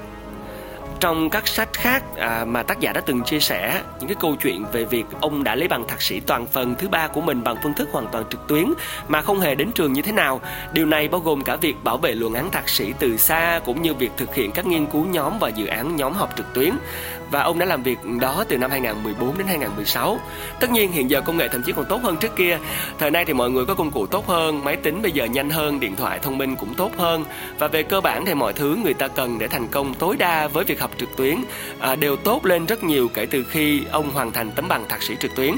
Trong 1.00 1.30
các 1.30 1.48
sách 1.48 1.68
khác 1.72 2.02
à, 2.16 2.44
mà 2.44 2.62
tác 2.62 2.80
giả 2.80 2.92
đã 2.92 3.00
từng 3.00 3.22
chia 3.22 3.40
sẻ 3.40 3.82
những 4.00 4.08
cái 4.08 4.16
câu 4.20 4.36
chuyện 4.42 4.64
về 4.72 4.84
việc 4.84 5.04
ông 5.20 5.44
đã 5.44 5.54
lấy 5.54 5.68
bằng 5.68 5.88
thạc 5.88 6.02
sĩ 6.02 6.20
toàn 6.20 6.46
phần 6.46 6.74
thứ 6.78 6.88
ba 6.88 7.08
của 7.08 7.20
mình 7.20 7.44
bằng 7.44 7.56
phương 7.62 7.74
thức 7.74 7.88
hoàn 7.92 8.06
toàn 8.12 8.24
trực 8.30 8.48
tuyến 8.48 8.72
mà 9.08 9.22
không 9.22 9.40
hề 9.40 9.54
đến 9.54 9.72
trường 9.72 9.92
như 9.92 10.02
thế 10.02 10.12
nào. 10.12 10.40
Điều 10.72 10.86
này 10.86 11.08
bao 11.08 11.20
gồm 11.20 11.44
cả 11.44 11.56
việc 11.56 11.74
bảo 11.84 11.98
vệ 11.98 12.14
luận 12.14 12.34
án 12.34 12.50
thạc 12.50 12.68
sĩ 12.68 12.92
từ 12.98 13.16
xa 13.16 13.60
cũng 13.64 13.82
như 13.82 13.94
việc 13.94 14.10
thực 14.16 14.34
hiện 14.34 14.52
các 14.52 14.66
nghiên 14.66 14.86
cứu 14.86 15.06
nhóm 15.06 15.32
và 15.40 15.48
dự 15.48 15.66
án 15.66 15.96
nhóm 15.96 16.12
học 16.12 16.30
trực 16.36 16.54
tuyến 16.54 16.72
và 17.30 17.42
ông 17.42 17.58
đã 17.58 17.66
làm 17.66 17.82
việc 17.82 17.98
đó 18.20 18.44
từ 18.48 18.58
năm 18.58 18.70
2014 18.70 19.38
đến 19.38 19.46
2016. 19.46 20.20
Tất 20.60 20.70
nhiên 20.70 20.92
hiện 20.92 21.10
giờ 21.10 21.20
công 21.20 21.36
nghệ 21.36 21.48
thậm 21.48 21.62
chí 21.62 21.72
còn 21.72 21.84
tốt 21.84 22.02
hơn 22.02 22.16
trước 22.16 22.36
kia. 22.36 22.58
Thời 22.98 23.10
nay 23.10 23.24
thì 23.24 23.32
mọi 23.32 23.50
người 23.50 23.64
có 23.66 23.74
công 23.74 23.90
cụ 23.90 24.06
tốt 24.06 24.26
hơn, 24.26 24.64
máy 24.64 24.76
tính 24.76 25.02
bây 25.02 25.12
giờ 25.12 25.24
nhanh 25.24 25.50
hơn, 25.50 25.80
điện 25.80 25.96
thoại 25.96 26.18
thông 26.18 26.38
minh 26.38 26.56
cũng 26.56 26.74
tốt 26.74 26.92
hơn 26.96 27.24
và 27.58 27.68
về 27.68 27.82
cơ 27.82 28.00
bản 28.00 28.24
thì 28.26 28.34
mọi 28.34 28.52
thứ 28.52 28.76
người 28.84 28.94
ta 28.94 29.08
cần 29.08 29.38
để 29.38 29.48
thành 29.48 29.68
công 29.68 29.94
tối 29.94 30.16
đa 30.16 30.48
với 30.48 30.64
việc 30.64 30.80
học 30.80 30.90
trực 30.98 31.16
tuyến 31.16 31.38
à, 31.78 31.96
đều 31.96 32.16
tốt 32.16 32.46
lên 32.46 32.66
rất 32.66 32.84
nhiều 32.84 33.08
kể 33.14 33.26
từ 33.26 33.44
khi 33.44 33.82
ông 33.90 34.10
hoàn 34.10 34.32
thành 34.32 34.50
tấm 34.50 34.68
bằng 34.68 34.88
thạc 34.88 35.02
sĩ 35.02 35.16
trực 35.20 35.34
tuyến. 35.34 35.54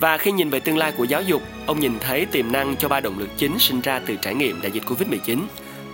Và 0.00 0.18
khi 0.18 0.32
nhìn 0.32 0.50
về 0.50 0.60
tương 0.60 0.78
lai 0.78 0.92
của 0.92 1.04
giáo 1.04 1.22
dục, 1.22 1.42
ông 1.66 1.80
nhìn 1.80 1.92
thấy 2.00 2.26
tiềm 2.26 2.52
năng 2.52 2.76
cho 2.76 2.88
ba 2.88 3.00
động 3.00 3.18
lực 3.18 3.28
chính 3.36 3.58
sinh 3.58 3.80
ra 3.80 4.00
từ 4.06 4.16
trải 4.16 4.34
nghiệm 4.34 4.62
đại 4.62 4.72
dịch 4.72 4.82
Covid-19. 4.86 5.38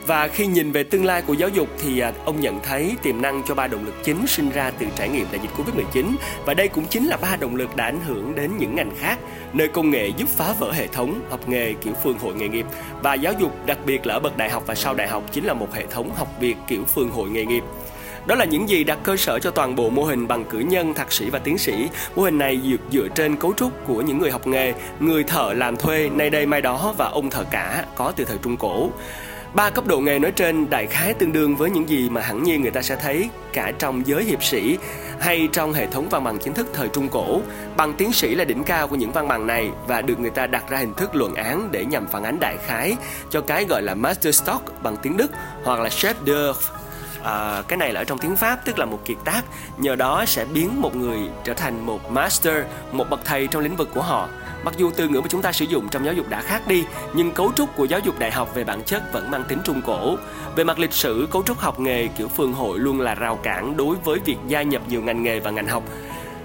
Và 0.07 0.29
khi 0.29 0.47
nhìn 0.47 0.73
về 0.73 0.85
tương 0.85 1.05
lai 1.05 1.23
của 1.23 1.35
giáo 1.35 1.49
dục 1.49 1.69
thì 1.79 2.01
à, 2.01 2.13
ông 2.25 2.41
nhận 2.41 2.61
thấy 2.63 2.97
tiềm 3.03 3.23
năng 3.23 3.43
cho 3.49 3.55
ba 3.55 3.67
động 3.67 3.85
lực 3.87 3.95
chính 4.05 4.27
sinh 4.27 4.51
ra 4.51 4.71
từ 4.71 4.87
trải 4.97 5.09
nghiệm 5.09 5.27
đại 5.33 5.41
dịch 5.43 5.51
Covid-19 5.57 6.15
và 6.45 6.55
đây 6.55 6.69
cũng 6.69 6.85
chính 6.91 7.07
là 7.07 7.17
ba 7.17 7.37
động 7.37 7.57
lực 7.57 7.77
đã 7.77 7.85
ảnh 7.85 8.01
hưởng 8.07 8.35
đến 8.35 8.51
những 8.59 8.77
ngành 8.77 8.91
khác, 8.99 9.19
nơi 9.53 9.69
công 9.69 9.91
nghệ 9.91 10.09
giúp 10.17 10.29
phá 10.29 10.55
vỡ 10.59 10.73
hệ 10.73 10.87
thống 10.87 11.21
học 11.31 11.49
nghề 11.49 11.73
kiểu 11.73 11.93
phương 12.03 12.19
hội 12.19 12.35
nghề 12.35 12.49
nghiệp 12.49 12.67
và 13.03 13.15
giáo 13.15 13.33
dục 13.41 13.67
đặc 13.67 13.79
biệt 13.87 14.07
là 14.07 14.15
ở 14.15 14.21
bậc 14.21 14.37
đại 14.37 14.51
học 14.51 14.63
và 14.67 14.75
sau 14.75 14.95
đại 14.95 15.09
học 15.09 15.23
chính 15.33 15.45
là 15.45 15.55
một 15.55 15.75
hệ 15.75 15.87
thống 15.87 16.11
học 16.15 16.29
việc 16.41 16.57
kiểu 16.69 16.85
phương 16.85 17.11
hội 17.11 17.29
nghề 17.29 17.45
nghiệp. 17.45 17.63
Đó 18.27 18.35
là 18.35 18.45
những 18.45 18.69
gì 18.69 18.85
đặt 18.85 18.99
cơ 19.03 19.17
sở 19.17 19.39
cho 19.39 19.51
toàn 19.51 19.77
bộ 19.77 19.91
mô 19.91 20.05
hình 20.05 20.29
bằng 20.29 20.45
cử 20.45 20.59
nhân, 20.59 20.95
thạc 20.95 21.13
sĩ 21.13 21.31
và 21.31 21.39
tiến 21.39 21.59
sĩ. 21.59 21.89
Mô 22.17 22.23
hình 22.23 22.39
này 22.39 22.61
dựa, 22.65 22.77
dựa 22.93 23.09
trên 23.09 23.37
cấu 23.37 23.53
trúc 23.57 23.73
của 23.87 24.03
những 24.03 24.19
người 24.19 24.31
học 24.31 24.47
nghề, 24.47 24.75
người 25.01 25.25
thợ 25.25 25.53
làm 25.53 25.77
thuê 25.77 26.09
nay 26.09 26.31
đây 26.31 26.47
mai 26.47 26.63
đó 26.63 26.95
và 26.99 27.09
ông 27.09 27.31
thợ 27.31 27.45
cả 27.45 27.85
có 27.95 28.13
từ 28.17 28.25
thời 28.25 28.39
Trung 28.43 28.57
Cổ. 28.57 28.91
Ba 29.55 29.71
cấp 29.71 29.87
độ 29.87 30.01
nghề 30.01 30.19
nói 30.19 30.31
trên 30.31 30.71
đại 30.71 30.87
khái 30.87 31.15
tương 31.15 31.33
đương 31.33 31.57
với 31.57 31.71
những 31.71 31.89
gì 31.89 32.11
mà 32.11 32.21
hẳn 32.21 32.43
nhiên 32.43 32.63
người 32.63 32.71
ta 32.71 32.83
sẽ 32.83 32.97
thấy 32.97 33.29
cả 33.53 33.73
trong 33.79 34.07
giới 34.07 34.25
hiệp 34.25 34.45
sĩ 34.45 34.79
hay 35.21 35.49
trong 35.53 35.73
hệ 35.73 35.87
thống 35.87 36.09
văn 36.09 36.25
bằng 36.25 36.39
chính 36.39 36.55
thức 36.55 36.67
thời 36.75 36.89
Trung 36.89 37.09
Cổ. 37.09 37.41
Bằng 37.77 37.95
tiến 37.95 38.13
sĩ 38.13 38.35
là 38.35 38.45
đỉnh 38.45 38.65
cao 38.65 38.89
của 38.89 38.97
những 38.97 39.13
văn 39.13 39.29
bằng 39.29 39.47
này 39.47 39.71
và 39.87 40.03
được 40.03 40.21
người 40.21 40.31
ta 40.31 40.47
đặt 40.47 40.65
ra 40.69 40.79
hình 40.79 40.95
thức 40.95 41.15
luận 41.15 41.35
án 41.35 41.69
để 41.73 41.85
nhằm 41.85 42.07
phản 42.07 42.25
ánh 42.25 42.41
đại 42.41 42.57
khái 42.67 42.97
cho 43.31 43.41
cái 43.41 43.65
gọi 43.65 43.83
là 43.83 43.95
Master 43.95 44.43
Stock 44.43 44.83
bằng 44.83 44.97
tiếng 45.03 45.17
Đức 45.17 45.31
hoặc 45.65 45.81
là 45.81 45.89
Chef 45.89 46.15
d'oeuvre. 46.25 46.55
À, 47.23 47.63
cái 47.69 47.77
này 47.77 47.93
là 47.93 48.01
ở 48.01 48.05
trong 48.05 48.19
tiếng 48.19 48.37
pháp 48.37 48.65
tức 48.65 48.79
là 48.79 48.85
một 48.85 48.99
kiệt 49.05 49.17
tác. 49.25 49.43
Nhờ 49.79 49.97
đó 49.97 50.25
sẽ 50.27 50.45
biến 50.45 50.81
một 50.81 50.97
người 50.97 51.19
trở 51.45 51.55
thành 51.55 51.87
một 51.87 52.11
master 52.11 52.57
một 52.93 53.11
bậc 53.11 53.21
thầy 53.25 53.47
trong 53.47 53.63
lĩnh 53.63 53.77
vực 53.77 53.89
của 53.95 54.03
họ 54.03 54.29
mặc 54.67 54.75
dù 54.77 54.91
từ 54.97 55.09
ngữ 55.09 55.21
mà 55.21 55.27
chúng 55.29 55.43
ta 55.43 55.53
sử 55.53 55.65
dụng 55.65 55.89
trong 55.89 56.05
giáo 56.05 56.15
dục 56.15 56.29
đã 56.29 56.43
khác 56.43 56.69
đi, 56.69 56.85
nhưng 57.15 57.33
cấu 57.33 57.53
trúc 57.57 57.77
của 57.77 57.85
giáo 57.85 58.01
dục 58.01 58.19
đại 58.19 58.33
học 58.33 58.55
về 58.55 58.65
bản 58.65 58.83
chất 58.83 59.13
vẫn 59.13 59.31
mang 59.31 59.45
tính 59.49 59.59
trung 59.65 59.81
cổ 59.87 60.17
về 60.57 60.65
mặt 60.65 60.79
lịch 60.79 60.93
sử, 60.93 61.29
cấu 61.31 61.43
trúc 61.43 61.59
học 61.59 61.81
nghề, 61.81 62.07
kiểu 62.07 62.29
phường 62.29 62.53
hội 62.53 62.79
luôn 62.79 63.01
là 63.01 63.15
rào 63.15 63.37
cản 63.37 63.77
đối 63.77 63.97
với 64.05 64.19
việc 64.25 64.37
gia 64.49 64.63
nhập 64.63 64.83
nhiều 64.89 65.03
ngành 65.03 65.23
nghề 65.23 65.41
và 65.41 65.51
ngành 65.51 65.67
học 65.67 65.83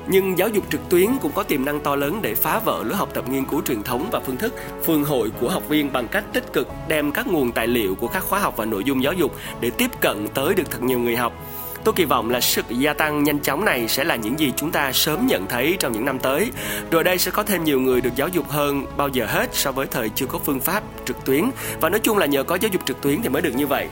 nhưng 0.08 0.38
giáo 0.38 0.50
dục 0.50 0.66
trực 0.72 0.90
tuyến 0.90 1.10
cũng 1.22 1.32
có 1.32 1.44
tiềm 1.44 1.66
năng 1.66 1.80
to 1.80 1.96
lớn 1.96 2.20
để 2.22 2.36
phá 2.36 2.60
vỡ 2.60 2.84
lối 2.84 2.98
học 2.98 3.10
tập 3.14 3.30
nghiên 3.30 3.46
cứu 3.46 3.62
truyền 3.62 3.84
thống 3.84 4.10
và 4.12 4.20
phương 4.20 4.38
thức 4.38 4.54
phương 4.84 5.04
hội 5.04 5.32
của 5.40 5.50
học 5.50 5.70
viên 5.70 5.94
bằng 5.94 6.08
cách 6.08 6.24
tích 6.34 6.54
cực 6.54 6.68
đem 6.88 7.12
các 7.12 7.28
nguồn 7.28 7.52
tài 7.52 7.68
liệu 7.68 7.96
của 7.96 8.08
các 8.08 8.24
khóa 8.24 8.40
học 8.40 8.58
và 8.58 8.66
nội 8.66 8.84
dung 8.84 9.04
giáo 9.04 9.14
dục 9.14 9.36
để 9.62 9.70
tiếp 9.70 9.92
cận 10.02 10.28
tới 10.34 10.54
được 10.56 10.72
thật 10.72 10.82
nhiều 10.82 11.00
người 11.00 11.16
học. 11.16 11.34
Tôi 11.84 11.94
kỳ 11.94 12.06
vọng 12.06 12.30
là 12.30 12.42
sự 12.42 12.62
gia 12.70 12.94
tăng 12.94 13.24
nhanh 13.24 13.40
chóng 13.40 13.66
này 13.66 13.88
sẽ 13.88 14.04
là 14.04 14.16
những 14.16 14.40
gì 14.40 14.54
chúng 14.56 14.72
ta 14.72 14.92
sớm 14.92 15.28
nhận 15.28 15.48
thấy 15.48 15.76
trong 15.80 15.92
những 15.92 16.06
năm 16.06 16.20
tới. 16.20 16.52
Rồi 16.92 17.04
đây 17.04 17.18
sẽ 17.18 17.32
có 17.32 17.44
thêm 17.44 17.64
nhiều 17.64 17.80
người 17.80 18.02
được 18.02 18.16
giáo 18.16 18.28
dục 18.28 18.50
hơn 18.50 18.86
bao 18.98 19.08
giờ 19.08 19.26
hết 19.26 19.48
so 19.52 19.72
với 19.72 19.88
thời 19.88 20.10
chưa 20.10 20.26
có 20.26 20.40
phương 20.40 20.60
pháp 20.60 20.84
trực 21.06 21.26
tuyến. 21.26 21.44
Và 21.82 21.90
nói 21.90 22.00
chung 22.00 22.18
là 22.18 22.26
nhờ 22.26 22.44
có 22.44 22.56
giáo 22.56 22.70
dục 22.74 22.82
trực 22.86 23.02
tuyến 23.02 23.22
thì 23.22 23.30
mới 23.30 23.42
được 23.42 23.56
như 23.56 23.68
vậy. 23.68 23.88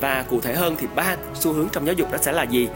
Và 0.00 0.24
cụ 0.28 0.40
thể 0.40 0.54
hơn 0.54 0.76
thì 0.78 0.86
ba 0.94 1.16
xu 1.34 1.52
hướng 1.52 1.68
trong 1.72 1.86
giáo 1.86 1.94
dục 1.94 2.12
đó 2.12 2.18
sẽ 2.20 2.32
là 2.32 2.42
gì? 2.42 2.68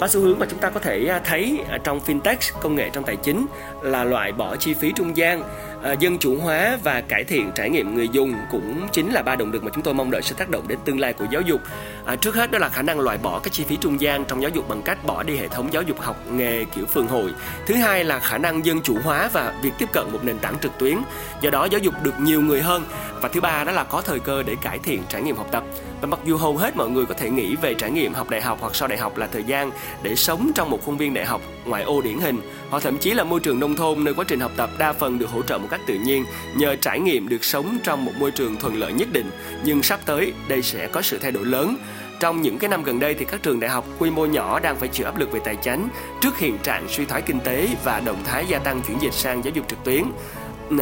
ba 0.00 0.08
xu 0.08 0.20
hướng 0.20 0.38
mà 0.38 0.46
chúng 0.50 0.58
ta 0.58 0.70
có 0.70 0.80
thể 0.80 1.06
à, 1.06 1.20
thấy 1.24 1.58
trong 1.84 2.00
fintech, 2.06 2.52
công 2.60 2.74
nghệ, 2.74 2.90
trong 2.92 3.04
tài 3.04 3.16
chính 3.16 3.46
là 3.82 4.04
loại 4.04 4.32
bỏ 4.32 4.56
chi 4.56 4.74
phí 4.74 4.92
trung 4.96 5.16
gian 5.16 5.42
à, 5.82 5.92
dân 5.92 6.18
chủ 6.18 6.36
hóa 6.36 6.78
và 6.84 7.00
cải 7.00 7.24
thiện 7.24 7.52
trải 7.54 7.70
nghiệm 7.70 7.94
người 7.94 8.08
dùng 8.12 8.34
cũng 8.50 8.88
chính 8.92 9.12
là 9.12 9.22
ba 9.22 9.36
động 9.36 9.52
lực 9.52 9.64
mà 9.64 9.70
chúng 9.74 9.84
tôi 9.84 9.94
mong 9.94 10.10
đợi 10.10 10.22
sẽ 10.22 10.34
tác 10.38 10.50
động 10.50 10.68
đến 10.68 10.78
tương 10.84 11.00
lai 11.00 11.12
của 11.12 11.26
giáo 11.32 11.42
dục. 11.42 11.60
À, 12.04 12.16
trước 12.16 12.34
hết 12.34 12.50
đó 12.50 12.58
là 12.58 12.68
khả 12.68 12.82
năng 12.82 13.00
loại 13.00 13.18
bỏ 13.18 13.38
các 13.38 13.52
chi 13.52 13.64
phí 13.64 13.76
trung 13.76 14.00
gian 14.00 14.24
trong 14.24 14.42
giáo 14.42 14.50
dục 14.50 14.68
bằng 14.68 14.82
cách 14.82 15.04
bỏ 15.04 15.22
đi 15.22 15.36
hệ 15.36 15.48
thống 15.48 15.72
giáo 15.72 15.82
dục 15.82 16.00
học 16.00 16.16
nghề 16.32 16.64
kiểu 16.64 16.86
phường 16.86 17.06
hội. 17.06 17.30
Thứ 17.66 17.74
hai 17.74 18.04
là 18.04 18.18
khả 18.18 18.38
năng 18.38 18.66
dân 18.66 18.80
chủ 18.82 18.96
hóa 19.04 19.30
và 19.32 19.54
việc 19.62 19.72
tiếp 19.78 19.88
cận 19.92 20.04
một 20.12 20.24
nền 20.24 20.38
tảng 20.38 20.58
trực 20.58 20.78
tuyến. 20.78 20.98
Do 21.40 21.50
đó 21.50 21.64
giáo 21.64 21.78
dục 21.78 21.94
được 22.02 22.14
nhiều 22.20 22.40
người 22.40 22.62
hơn. 22.62 22.84
Và 23.20 23.28
thứ 23.28 23.40
ba 23.40 23.64
đó 23.64 23.72
là 23.72 23.84
có 23.84 24.00
thời 24.00 24.20
cơ 24.20 24.42
để 24.42 24.56
cải 24.62 24.78
thiện 24.78 25.02
trải 25.08 25.22
nghiệm 25.22 25.36
học 25.36 25.48
tập 25.50 25.64
và 26.02 26.08
mặc 26.08 26.20
dù 26.24 26.36
hầu 26.36 26.56
hết 26.56 26.76
mọi 26.76 26.90
người 26.90 27.06
có 27.06 27.14
thể 27.14 27.30
nghĩ 27.30 27.56
về 27.56 27.74
trải 27.74 27.90
nghiệm 27.90 28.12
học 28.12 28.30
đại 28.30 28.40
học 28.40 28.58
hoặc 28.60 28.74
sau 28.74 28.88
đại 28.88 28.98
học 28.98 29.16
là 29.16 29.26
thời 29.26 29.44
gian 29.44 29.70
để 30.02 30.16
sống 30.16 30.50
trong 30.54 30.70
một 30.70 30.84
khuôn 30.84 30.96
viên 30.96 31.14
đại 31.14 31.24
học 31.24 31.40
ngoại 31.64 31.82
ô 31.82 32.00
điển 32.00 32.18
hình, 32.18 32.40
hoặc 32.70 32.82
thậm 32.82 32.98
chí 32.98 33.10
là 33.10 33.24
môi 33.24 33.40
trường 33.40 33.60
nông 33.60 33.76
thôn 33.76 34.04
nơi 34.04 34.14
quá 34.14 34.24
trình 34.28 34.40
học 34.40 34.52
tập 34.56 34.70
đa 34.78 34.92
phần 34.92 35.18
được 35.18 35.30
hỗ 35.30 35.42
trợ 35.42 35.58
một 35.58 35.68
cách 35.70 35.80
tự 35.86 35.94
nhiên 35.94 36.24
nhờ 36.56 36.76
trải 36.76 37.00
nghiệm 37.00 37.28
được 37.28 37.44
sống 37.44 37.78
trong 37.82 38.04
một 38.04 38.12
môi 38.18 38.30
trường 38.30 38.56
thuận 38.56 38.76
lợi 38.76 38.92
nhất 38.92 39.08
định. 39.12 39.30
Nhưng 39.64 39.82
sắp 39.82 40.00
tới, 40.06 40.32
đây 40.48 40.62
sẽ 40.62 40.86
có 40.86 41.02
sự 41.02 41.18
thay 41.18 41.32
đổi 41.32 41.44
lớn. 41.44 41.76
Trong 42.20 42.42
những 42.42 42.58
cái 42.58 42.70
năm 42.70 42.82
gần 42.82 43.00
đây 43.00 43.14
thì 43.14 43.24
các 43.24 43.42
trường 43.42 43.60
đại 43.60 43.70
học 43.70 43.84
quy 43.98 44.10
mô 44.10 44.26
nhỏ 44.26 44.60
đang 44.60 44.76
phải 44.76 44.88
chịu 44.88 45.06
áp 45.06 45.18
lực 45.18 45.32
về 45.32 45.40
tài 45.44 45.56
chính 45.56 45.88
trước 46.20 46.38
hiện 46.38 46.58
trạng 46.58 46.88
suy 46.88 47.04
thoái 47.04 47.22
kinh 47.22 47.40
tế 47.40 47.68
và 47.84 48.00
động 48.00 48.22
thái 48.24 48.46
gia 48.48 48.58
tăng 48.58 48.82
chuyển 48.82 48.98
dịch 49.00 49.12
sang 49.12 49.44
giáo 49.44 49.52
dục 49.54 49.64
trực 49.68 49.84
tuyến 49.84 50.02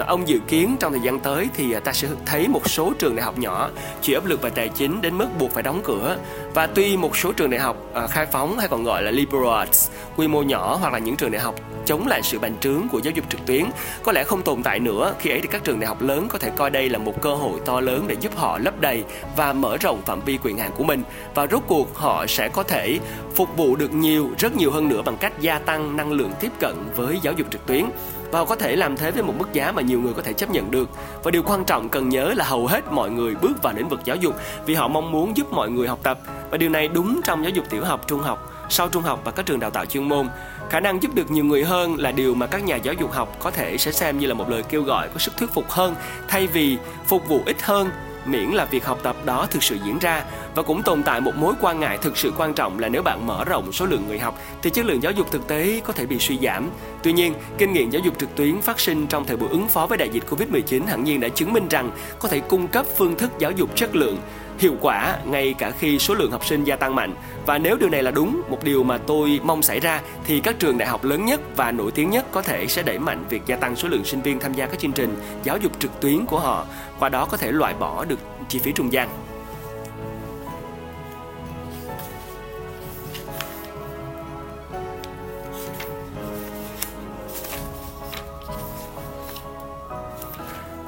ông 0.06 0.28
dự 0.28 0.38
kiến 0.48 0.76
trong 0.80 0.92
thời 0.92 1.00
gian 1.00 1.20
tới 1.20 1.48
thì 1.54 1.72
à, 1.72 1.80
ta 1.80 1.92
sẽ 1.92 2.08
thấy 2.26 2.48
một 2.48 2.70
số 2.70 2.92
trường 2.98 3.16
đại 3.16 3.24
học 3.24 3.38
nhỏ 3.38 3.70
chịu 4.02 4.20
áp 4.20 4.26
lực 4.26 4.42
về 4.42 4.50
tài 4.50 4.68
chính 4.68 5.00
đến 5.00 5.18
mức 5.18 5.26
buộc 5.38 5.50
phải 5.50 5.62
đóng 5.62 5.80
cửa. 5.84 6.16
Và 6.54 6.66
tuy 6.66 6.96
một 6.96 7.16
số 7.16 7.32
trường 7.32 7.50
đại 7.50 7.60
học 7.60 7.76
à, 7.94 8.06
khai 8.06 8.26
phóng 8.26 8.58
hay 8.58 8.68
còn 8.68 8.84
gọi 8.84 9.02
là 9.02 9.10
liberal 9.10 9.58
arts, 9.58 9.90
quy 10.16 10.28
mô 10.28 10.42
nhỏ 10.42 10.78
hoặc 10.80 10.92
là 10.92 10.98
những 10.98 11.16
trường 11.16 11.30
đại 11.30 11.42
học 11.42 11.54
chống 11.86 12.06
lại 12.06 12.22
sự 12.22 12.38
bành 12.38 12.58
trướng 12.60 12.88
của 12.88 12.98
giáo 12.98 13.12
dục 13.16 13.24
trực 13.28 13.46
tuyến, 13.46 13.64
có 14.02 14.12
lẽ 14.12 14.24
không 14.24 14.42
tồn 14.42 14.62
tại 14.62 14.78
nữa. 14.80 15.14
Khi 15.18 15.30
ấy 15.30 15.40
thì 15.40 15.48
các 15.50 15.64
trường 15.64 15.80
đại 15.80 15.88
học 15.88 16.02
lớn 16.02 16.26
có 16.28 16.38
thể 16.38 16.50
coi 16.56 16.70
đây 16.70 16.88
là 16.88 16.98
một 16.98 17.22
cơ 17.22 17.34
hội 17.34 17.60
to 17.64 17.80
lớn 17.80 18.04
để 18.06 18.16
giúp 18.20 18.36
họ 18.36 18.58
lấp 18.58 18.80
đầy 18.80 19.04
và 19.36 19.52
mở 19.52 19.76
rộng 19.76 20.02
phạm 20.06 20.20
vi 20.20 20.38
quyền 20.44 20.58
hạn 20.58 20.70
của 20.76 20.84
mình. 20.84 21.02
Và 21.34 21.46
rốt 21.46 21.62
cuộc 21.66 21.96
họ 21.96 22.26
sẽ 22.26 22.48
có 22.48 22.62
thể 22.62 22.98
phục 23.34 23.56
vụ 23.56 23.76
được 23.76 23.92
nhiều, 23.92 24.30
rất 24.38 24.56
nhiều 24.56 24.70
hơn 24.70 24.88
nữa 24.88 25.02
bằng 25.04 25.16
cách 25.16 25.40
gia 25.40 25.58
tăng 25.58 25.96
năng 25.96 26.12
lượng 26.12 26.32
tiếp 26.40 26.52
cận 26.60 26.74
với 26.96 27.18
giáo 27.22 27.34
dục 27.36 27.46
trực 27.50 27.66
tuyến 27.66 27.84
và 28.30 28.38
họ 28.38 28.44
có 28.44 28.56
thể 28.56 28.76
làm 28.76 28.96
thế 28.96 29.10
với 29.10 29.22
một 29.22 29.34
mức 29.38 29.52
giá 29.52 29.72
mà 29.72 29.82
nhiều 29.82 30.00
người 30.00 30.12
có 30.12 30.22
thể 30.22 30.32
chấp 30.32 30.50
nhận 30.50 30.70
được. 30.70 30.88
Và 31.22 31.30
điều 31.30 31.42
quan 31.42 31.64
trọng 31.64 31.88
cần 31.88 32.08
nhớ 32.08 32.32
là 32.36 32.44
hầu 32.44 32.66
hết 32.66 32.92
mọi 32.92 33.10
người 33.10 33.34
bước 33.34 33.62
vào 33.62 33.72
lĩnh 33.76 33.88
vực 33.88 34.00
giáo 34.04 34.16
dục 34.16 34.34
vì 34.66 34.74
họ 34.74 34.88
mong 34.88 35.12
muốn 35.12 35.36
giúp 35.36 35.52
mọi 35.52 35.70
người 35.70 35.88
học 35.88 35.98
tập. 36.02 36.20
Và 36.50 36.58
điều 36.58 36.70
này 36.70 36.88
đúng 36.88 37.20
trong 37.24 37.42
giáo 37.42 37.50
dục 37.50 37.64
tiểu 37.70 37.84
học, 37.84 38.04
trung 38.06 38.20
học, 38.20 38.66
sau 38.68 38.88
trung 38.88 39.02
học 39.02 39.20
và 39.24 39.32
các 39.32 39.46
trường 39.46 39.60
đào 39.60 39.70
tạo 39.70 39.84
chuyên 39.86 40.08
môn. 40.08 40.28
Khả 40.70 40.80
năng 40.80 41.02
giúp 41.02 41.14
được 41.14 41.30
nhiều 41.30 41.44
người 41.44 41.64
hơn 41.64 41.96
là 41.98 42.12
điều 42.12 42.34
mà 42.34 42.46
các 42.46 42.64
nhà 42.64 42.76
giáo 42.76 42.94
dục 42.94 43.12
học 43.12 43.36
có 43.38 43.50
thể 43.50 43.78
sẽ 43.78 43.92
xem 43.92 44.18
như 44.18 44.26
là 44.26 44.34
một 44.34 44.50
lời 44.50 44.62
kêu 44.62 44.82
gọi 44.82 45.08
có 45.08 45.18
sức 45.18 45.36
thuyết 45.36 45.50
phục 45.54 45.70
hơn, 45.70 45.94
thay 46.28 46.46
vì 46.46 46.78
phục 47.06 47.28
vụ 47.28 47.42
ít 47.46 47.62
hơn 47.62 47.90
miễn 48.26 48.50
là 48.50 48.64
việc 48.64 48.84
học 48.84 48.98
tập 49.02 49.16
đó 49.24 49.46
thực 49.50 49.62
sự 49.62 49.76
diễn 49.84 49.98
ra 49.98 50.24
và 50.54 50.62
cũng 50.62 50.82
tồn 50.82 51.02
tại 51.02 51.20
một 51.20 51.32
mối 51.36 51.54
quan 51.60 51.80
ngại 51.80 51.98
thực 52.02 52.16
sự 52.16 52.32
quan 52.38 52.54
trọng 52.54 52.78
là 52.78 52.88
nếu 52.88 53.02
bạn 53.02 53.26
mở 53.26 53.44
rộng 53.44 53.72
số 53.72 53.86
lượng 53.86 54.04
người 54.08 54.18
học 54.18 54.38
thì 54.62 54.70
chất 54.70 54.86
lượng 54.86 55.02
giáo 55.02 55.12
dục 55.12 55.30
thực 55.30 55.48
tế 55.48 55.80
có 55.84 55.92
thể 55.92 56.06
bị 56.06 56.18
suy 56.18 56.38
giảm. 56.42 56.70
Tuy 57.02 57.12
nhiên, 57.12 57.34
kinh 57.58 57.72
nghiệm 57.72 57.90
giáo 57.90 58.02
dục 58.04 58.18
trực 58.18 58.36
tuyến 58.36 58.60
phát 58.60 58.80
sinh 58.80 59.06
trong 59.06 59.24
thời 59.24 59.36
buổi 59.36 59.48
ứng 59.48 59.68
phó 59.68 59.86
với 59.86 59.98
đại 59.98 60.08
dịch 60.08 60.24
Covid-19 60.30 60.86
hẳn 60.86 61.04
nhiên 61.04 61.20
đã 61.20 61.28
chứng 61.28 61.52
minh 61.52 61.68
rằng 61.68 61.90
có 62.18 62.28
thể 62.28 62.40
cung 62.40 62.68
cấp 62.68 62.86
phương 62.96 63.16
thức 63.16 63.30
giáo 63.38 63.50
dục 63.50 63.76
chất 63.76 63.96
lượng 63.96 64.18
hiệu 64.60 64.76
quả 64.80 65.18
ngay 65.26 65.54
cả 65.58 65.70
khi 65.78 65.98
số 65.98 66.14
lượng 66.14 66.30
học 66.30 66.46
sinh 66.46 66.64
gia 66.64 66.76
tăng 66.76 66.94
mạnh 66.94 67.14
và 67.46 67.58
nếu 67.58 67.76
điều 67.76 67.90
này 67.90 68.02
là 68.02 68.10
đúng 68.10 68.42
một 68.50 68.64
điều 68.64 68.82
mà 68.82 68.98
tôi 68.98 69.40
mong 69.42 69.62
xảy 69.62 69.80
ra 69.80 70.00
thì 70.24 70.40
các 70.40 70.58
trường 70.58 70.78
đại 70.78 70.88
học 70.88 71.04
lớn 71.04 71.24
nhất 71.24 71.40
và 71.56 71.72
nổi 71.72 71.92
tiếng 71.92 72.10
nhất 72.10 72.26
có 72.32 72.42
thể 72.42 72.66
sẽ 72.66 72.82
đẩy 72.82 72.98
mạnh 72.98 73.24
việc 73.28 73.42
gia 73.46 73.56
tăng 73.56 73.76
số 73.76 73.88
lượng 73.88 74.04
sinh 74.04 74.22
viên 74.22 74.40
tham 74.40 74.54
gia 74.54 74.66
các 74.66 74.78
chương 74.78 74.92
trình 74.92 75.16
giáo 75.44 75.58
dục 75.58 75.72
trực 75.78 76.00
tuyến 76.00 76.26
của 76.26 76.38
họ 76.38 76.66
qua 77.00 77.08
đó 77.08 77.26
có 77.30 77.36
thể 77.36 77.52
loại 77.52 77.74
bỏ 77.74 78.04
được 78.04 78.18
chi 78.48 78.58
phí 78.58 78.72
trung 78.72 78.92
gian. 78.92 79.08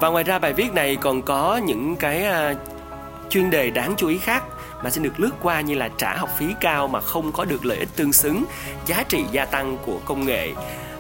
Và 0.01 0.09
ngoài 0.09 0.25
ra 0.25 0.39
bài 0.39 0.53
viết 0.53 0.73
này 0.73 0.97
còn 0.97 1.23
có 1.23 1.61
những 1.65 1.97
cái 1.97 2.25
à, 2.25 2.55
chuyên 3.31 3.51
đề 3.51 3.71
đáng 3.71 3.95
chú 3.97 4.09
ý 4.09 4.19
khác 4.19 4.43
mà 4.83 4.91
sẽ 4.91 5.03
được 5.03 5.21
lướt 5.21 5.31
qua 5.43 5.61
như 5.61 5.75
là 5.75 5.89
trả 5.97 6.17
học 6.17 6.31
phí 6.39 6.47
cao 6.61 6.89
mà 6.89 7.01
không 7.01 7.33
có 7.33 7.45
được 7.45 7.65
lợi 7.65 7.79
ích 7.79 7.89
tương 7.97 8.13
xứng, 8.13 8.45
giá 8.87 9.05
trị 9.09 9.25
gia 9.33 9.45
tăng 9.45 9.77
của 9.87 9.99
công 10.05 10.27
nghệ 10.27 10.53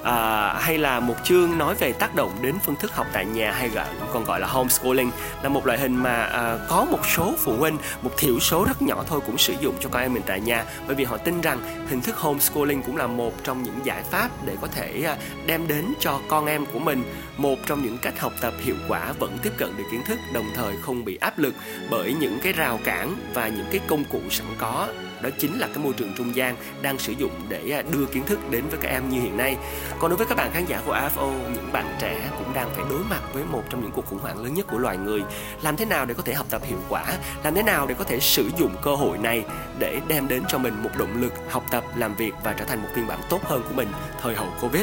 à, 0.02 0.52
hay 0.61 0.78
là 0.78 1.00
một 1.00 1.14
chương 1.25 1.59
nói 1.59 1.75
về 1.75 1.92
tác 1.92 2.14
động 2.14 2.32
đến 2.42 2.54
phương 2.64 2.76
thức 2.76 2.94
học 2.94 3.06
tại 3.12 3.25
nhà 3.25 3.52
hay 3.52 3.68
gọi 3.68 3.87
còn 4.12 4.25
gọi 4.25 4.40
là 4.40 4.47
homeschooling 4.47 5.11
là 5.42 5.49
một 5.49 5.66
loại 5.66 5.78
hình 5.78 5.97
mà 5.97 6.23
à, 6.23 6.59
có 6.68 6.85
một 6.85 7.06
số 7.16 7.35
phụ 7.38 7.56
huynh 7.56 7.76
một 8.02 8.11
thiểu 8.18 8.40
số 8.40 8.64
rất 8.64 8.82
nhỏ 8.82 9.04
thôi 9.06 9.21
cũng 9.26 9.38
sử 9.38 9.54
dụng 9.61 9.75
cho 9.80 9.88
con 9.88 10.02
em 10.02 10.14
mình 10.14 10.23
tại 10.26 10.40
nhà. 10.40 10.64
Bởi 10.87 10.97
vì 10.97 11.04
họ 11.04 11.16
tin 11.16 11.40
rằng 11.40 11.87
hình 11.88 12.00
thức 12.00 12.16
homeschooling 12.16 12.82
cũng 12.82 12.97
là 12.97 13.06
một 13.06 13.32
trong 13.44 13.62
những 13.62 13.80
giải 13.85 14.02
pháp 14.02 14.30
để 14.47 14.56
có 14.61 14.66
thể 14.66 15.02
à, 15.06 15.16
đem 15.47 15.68
đến 15.68 15.94
cho 16.00 16.21
con 16.28 16.47
em 16.47 16.66
của 16.66 16.78
mình 16.78 17.04
một 17.37 17.56
trong 17.66 17.82
những 17.82 17.99
cách 18.02 18.21
học 18.21 18.32
tập 18.40 18.54
hiệu 18.61 18.76
quả 18.88 19.12
vẫn 19.18 19.38
tiếp 19.42 19.52
cận 19.56 19.76
được 19.76 19.85
kiến 19.90 20.02
thức 20.06 20.18
đồng 20.32 20.47
thời 20.54 20.76
không 20.82 21.04
bị 21.04 21.16
áp 21.16 21.38
lực 21.38 21.54
bởi 21.90 22.14
những 22.21 22.38
cái 22.42 22.52
rào 22.52 22.80
cản 22.85 23.14
và 23.35 23.49
những 23.49 23.66
cái 23.71 23.80
công 23.87 24.04
cụ 24.04 24.21
sẵn 24.30 24.47
có 24.59 24.88
đó 25.23 25.31
chính 25.38 25.59
là 25.59 25.67
cái 25.67 25.85
môi 25.85 25.93
trường 25.93 26.12
trung 26.17 26.37
gian 26.37 26.57
đang 26.83 26.99
sử 26.99 27.12
dụng 27.12 27.31
để 27.49 27.71
à, 27.71 27.83
đưa 27.93 28.07
kiến 28.07 28.26
thức 28.26 28.38
đến 28.50 28.64
với 28.69 28.79
các 28.83 28.88
em 28.88 29.09
như 29.09 29.21
hiện 29.21 29.37
nay. 29.37 29.57
Còn 29.99 30.11
đối 30.11 30.17
với 30.19 30.26
các 30.26 30.35
bạn 30.35 30.50
khán 30.52 30.64
giả 30.64 30.81
của 30.87 30.95
AFO 30.95 31.31
những 31.55 31.73
bạn 31.73 31.97
trẻ 32.00 32.31
cũng 32.38 32.55
đang 32.55 32.71
phải 32.75 32.85
đối 32.91 33.05
mặt 33.05 33.21
với 33.33 33.45
một 33.45 33.62
trong 33.71 33.83
những 33.83 33.91
cuộc 33.91 34.07
khủng 34.07 34.19
hoảng 34.19 34.43
lớn 34.43 34.55
nhất 34.55 34.67
của 34.71 34.79
loài 34.79 34.97
người. 34.97 35.23
Làm 35.62 35.76
thế 35.76 35.85
nào 35.85 36.07
để 36.07 36.14
có 36.14 36.23
thể 36.23 36.35
học 36.35 36.47
tập 36.50 36.62
hiệu 36.64 36.79
quả? 36.88 37.05
Làm 37.45 37.55
thế 37.55 37.62
nào 37.62 37.87
để 37.87 37.95
có 37.99 38.05
thể 38.05 38.21
sử 38.21 38.50
dụng 38.59 38.76
cơ 38.83 38.95
hội 38.95 39.19
này 39.19 39.45
để 39.79 40.00
đem 40.09 40.29
đến 40.29 40.43
cho 40.49 40.59
mình 40.59 40.83
một 40.83 40.91
động 40.99 41.23
lực 41.23 41.33
học 41.50 41.64
tập, 41.71 41.85
làm 41.97 42.14
việc 42.14 42.33
và 42.45 42.52
trở 42.52 42.64
thành 42.64 42.83
một 42.83 42.88
phiên 42.95 43.07
bản 43.07 43.21
tốt 43.31 43.41
hơn 43.45 43.62
của 43.69 43.75
mình 43.75 43.88
thời 44.23 44.35
hậu 44.35 44.49
covid? 44.61 44.83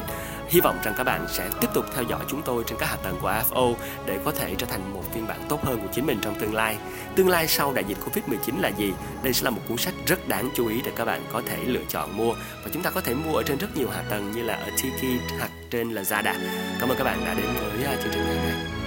Hy 0.49 0.59
vọng 0.59 0.79
rằng 0.83 0.93
các 0.97 1.03
bạn 1.03 1.25
sẽ 1.29 1.49
tiếp 1.61 1.67
tục 1.73 1.85
theo 1.95 2.03
dõi 2.03 2.19
chúng 2.27 2.41
tôi 2.41 2.63
trên 2.67 2.77
các 2.79 2.85
hạ 2.85 2.95
tầng 3.03 3.17
của 3.21 3.29
AFO 3.29 3.73
để 4.05 4.19
có 4.25 4.31
thể 4.31 4.55
trở 4.57 4.65
thành 4.65 4.93
một 4.93 5.03
phiên 5.13 5.27
bản 5.27 5.39
tốt 5.49 5.63
hơn 5.65 5.79
của 5.79 5.87
chính 5.93 6.05
mình 6.05 6.19
trong 6.21 6.39
tương 6.39 6.53
lai. 6.53 6.77
Tương 7.15 7.29
lai 7.29 7.47
sau 7.47 7.73
đại 7.73 7.83
dịch 7.87 7.97
Covid-19 8.05 8.61
là 8.61 8.69
gì? 8.69 8.93
Đây 9.23 9.33
sẽ 9.33 9.43
là 9.43 9.49
một 9.49 9.61
cuốn 9.67 9.77
sách 9.77 9.93
rất 10.05 10.27
đáng 10.27 10.49
chú 10.55 10.67
ý 10.67 10.81
để 10.85 10.91
các 10.95 11.05
bạn 11.05 11.21
có 11.31 11.41
thể 11.45 11.57
lựa 11.65 11.83
chọn 11.89 12.17
mua 12.17 12.33
và 12.33 12.69
chúng 12.73 12.83
ta 12.83 12.89
có 12.89 13.01
thể 13.01 13.13
mua 13.13 13.35
ở 13.35 13.43
trên 13.43 13.57
rất 13.57 13.77
nhiều 13.77 13.89
hạ 13.89 14.03
tầng 14.09 14.31
như 14.31 14.43
là 14.43 14.53
ở 14.53 14.69
Tiki 14.83 15.21
hoặc 15.39 15.51
trên 15.69 15.93
Lazada. 15.93 16.33
Cảm 16.79 16.89
ơn 16.89 16.97
các 16.97 17.03
bạn 17.03 17.25
đã 17.25 17.33
đến 17.33 17.47
với 17.55 17.85
à, 17.85 17.95
chương 18.03 18.11
trình 18.13 18.23
ngày 18.23 18.35
hôm 18.35 18.45
nay. 18.45 18.78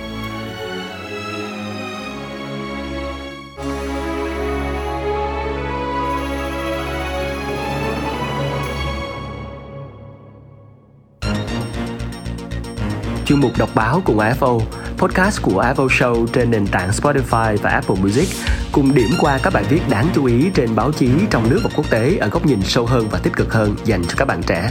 Chuyên 13.32 13.40
mục 13.40 13.58
đọc 13.58 13.70
báo 13.74 14.02
cùng 14.04 14.18
AFO, 14.18 14.60
podcast 14.96 15.42
của 15.42 15.62
AFO 15.62 15.86
Show 15.86 16.26
trên 16.26 16.50
nền 16.50 16.66
tảng 16.66 16.90
Spotify 16.90 17.56
và 17.62 17.70
Apple 17.70 17.96
Music, 18.02 18.28
cùng 18.72 18.94
điểm 18.94 19.10
qua 19.20 19.38
các 19.42 19.52
bài 19.52 19.64
viết 19.68 19.80
đáng 19.90 20.08
chú 20.14 20.24
ý 20.24 20.50
trên 20.54 20.74
báo 20.74 20.92
chí 20.92 21.08
trong 21.30 21.50
nước 21.50 21.60
và 21.64 21.70
quốc 21.76 21.90
tế 21.90 22.16
ở 22.16 22.28
góc 22.28 22.46
nhìn 22.46 22.62
sâu 22.62 22.86
hơn 22.86 23.08
và 23.10 23.18
tích 23.18 23.32
cực 23.36 23.52
hơn 23.52 23.76
dành 23.84 24.04
cho 24.04 24.14
các 24.16 24.24
bạn 24.24 24.42
trẻ. 24.42 24.70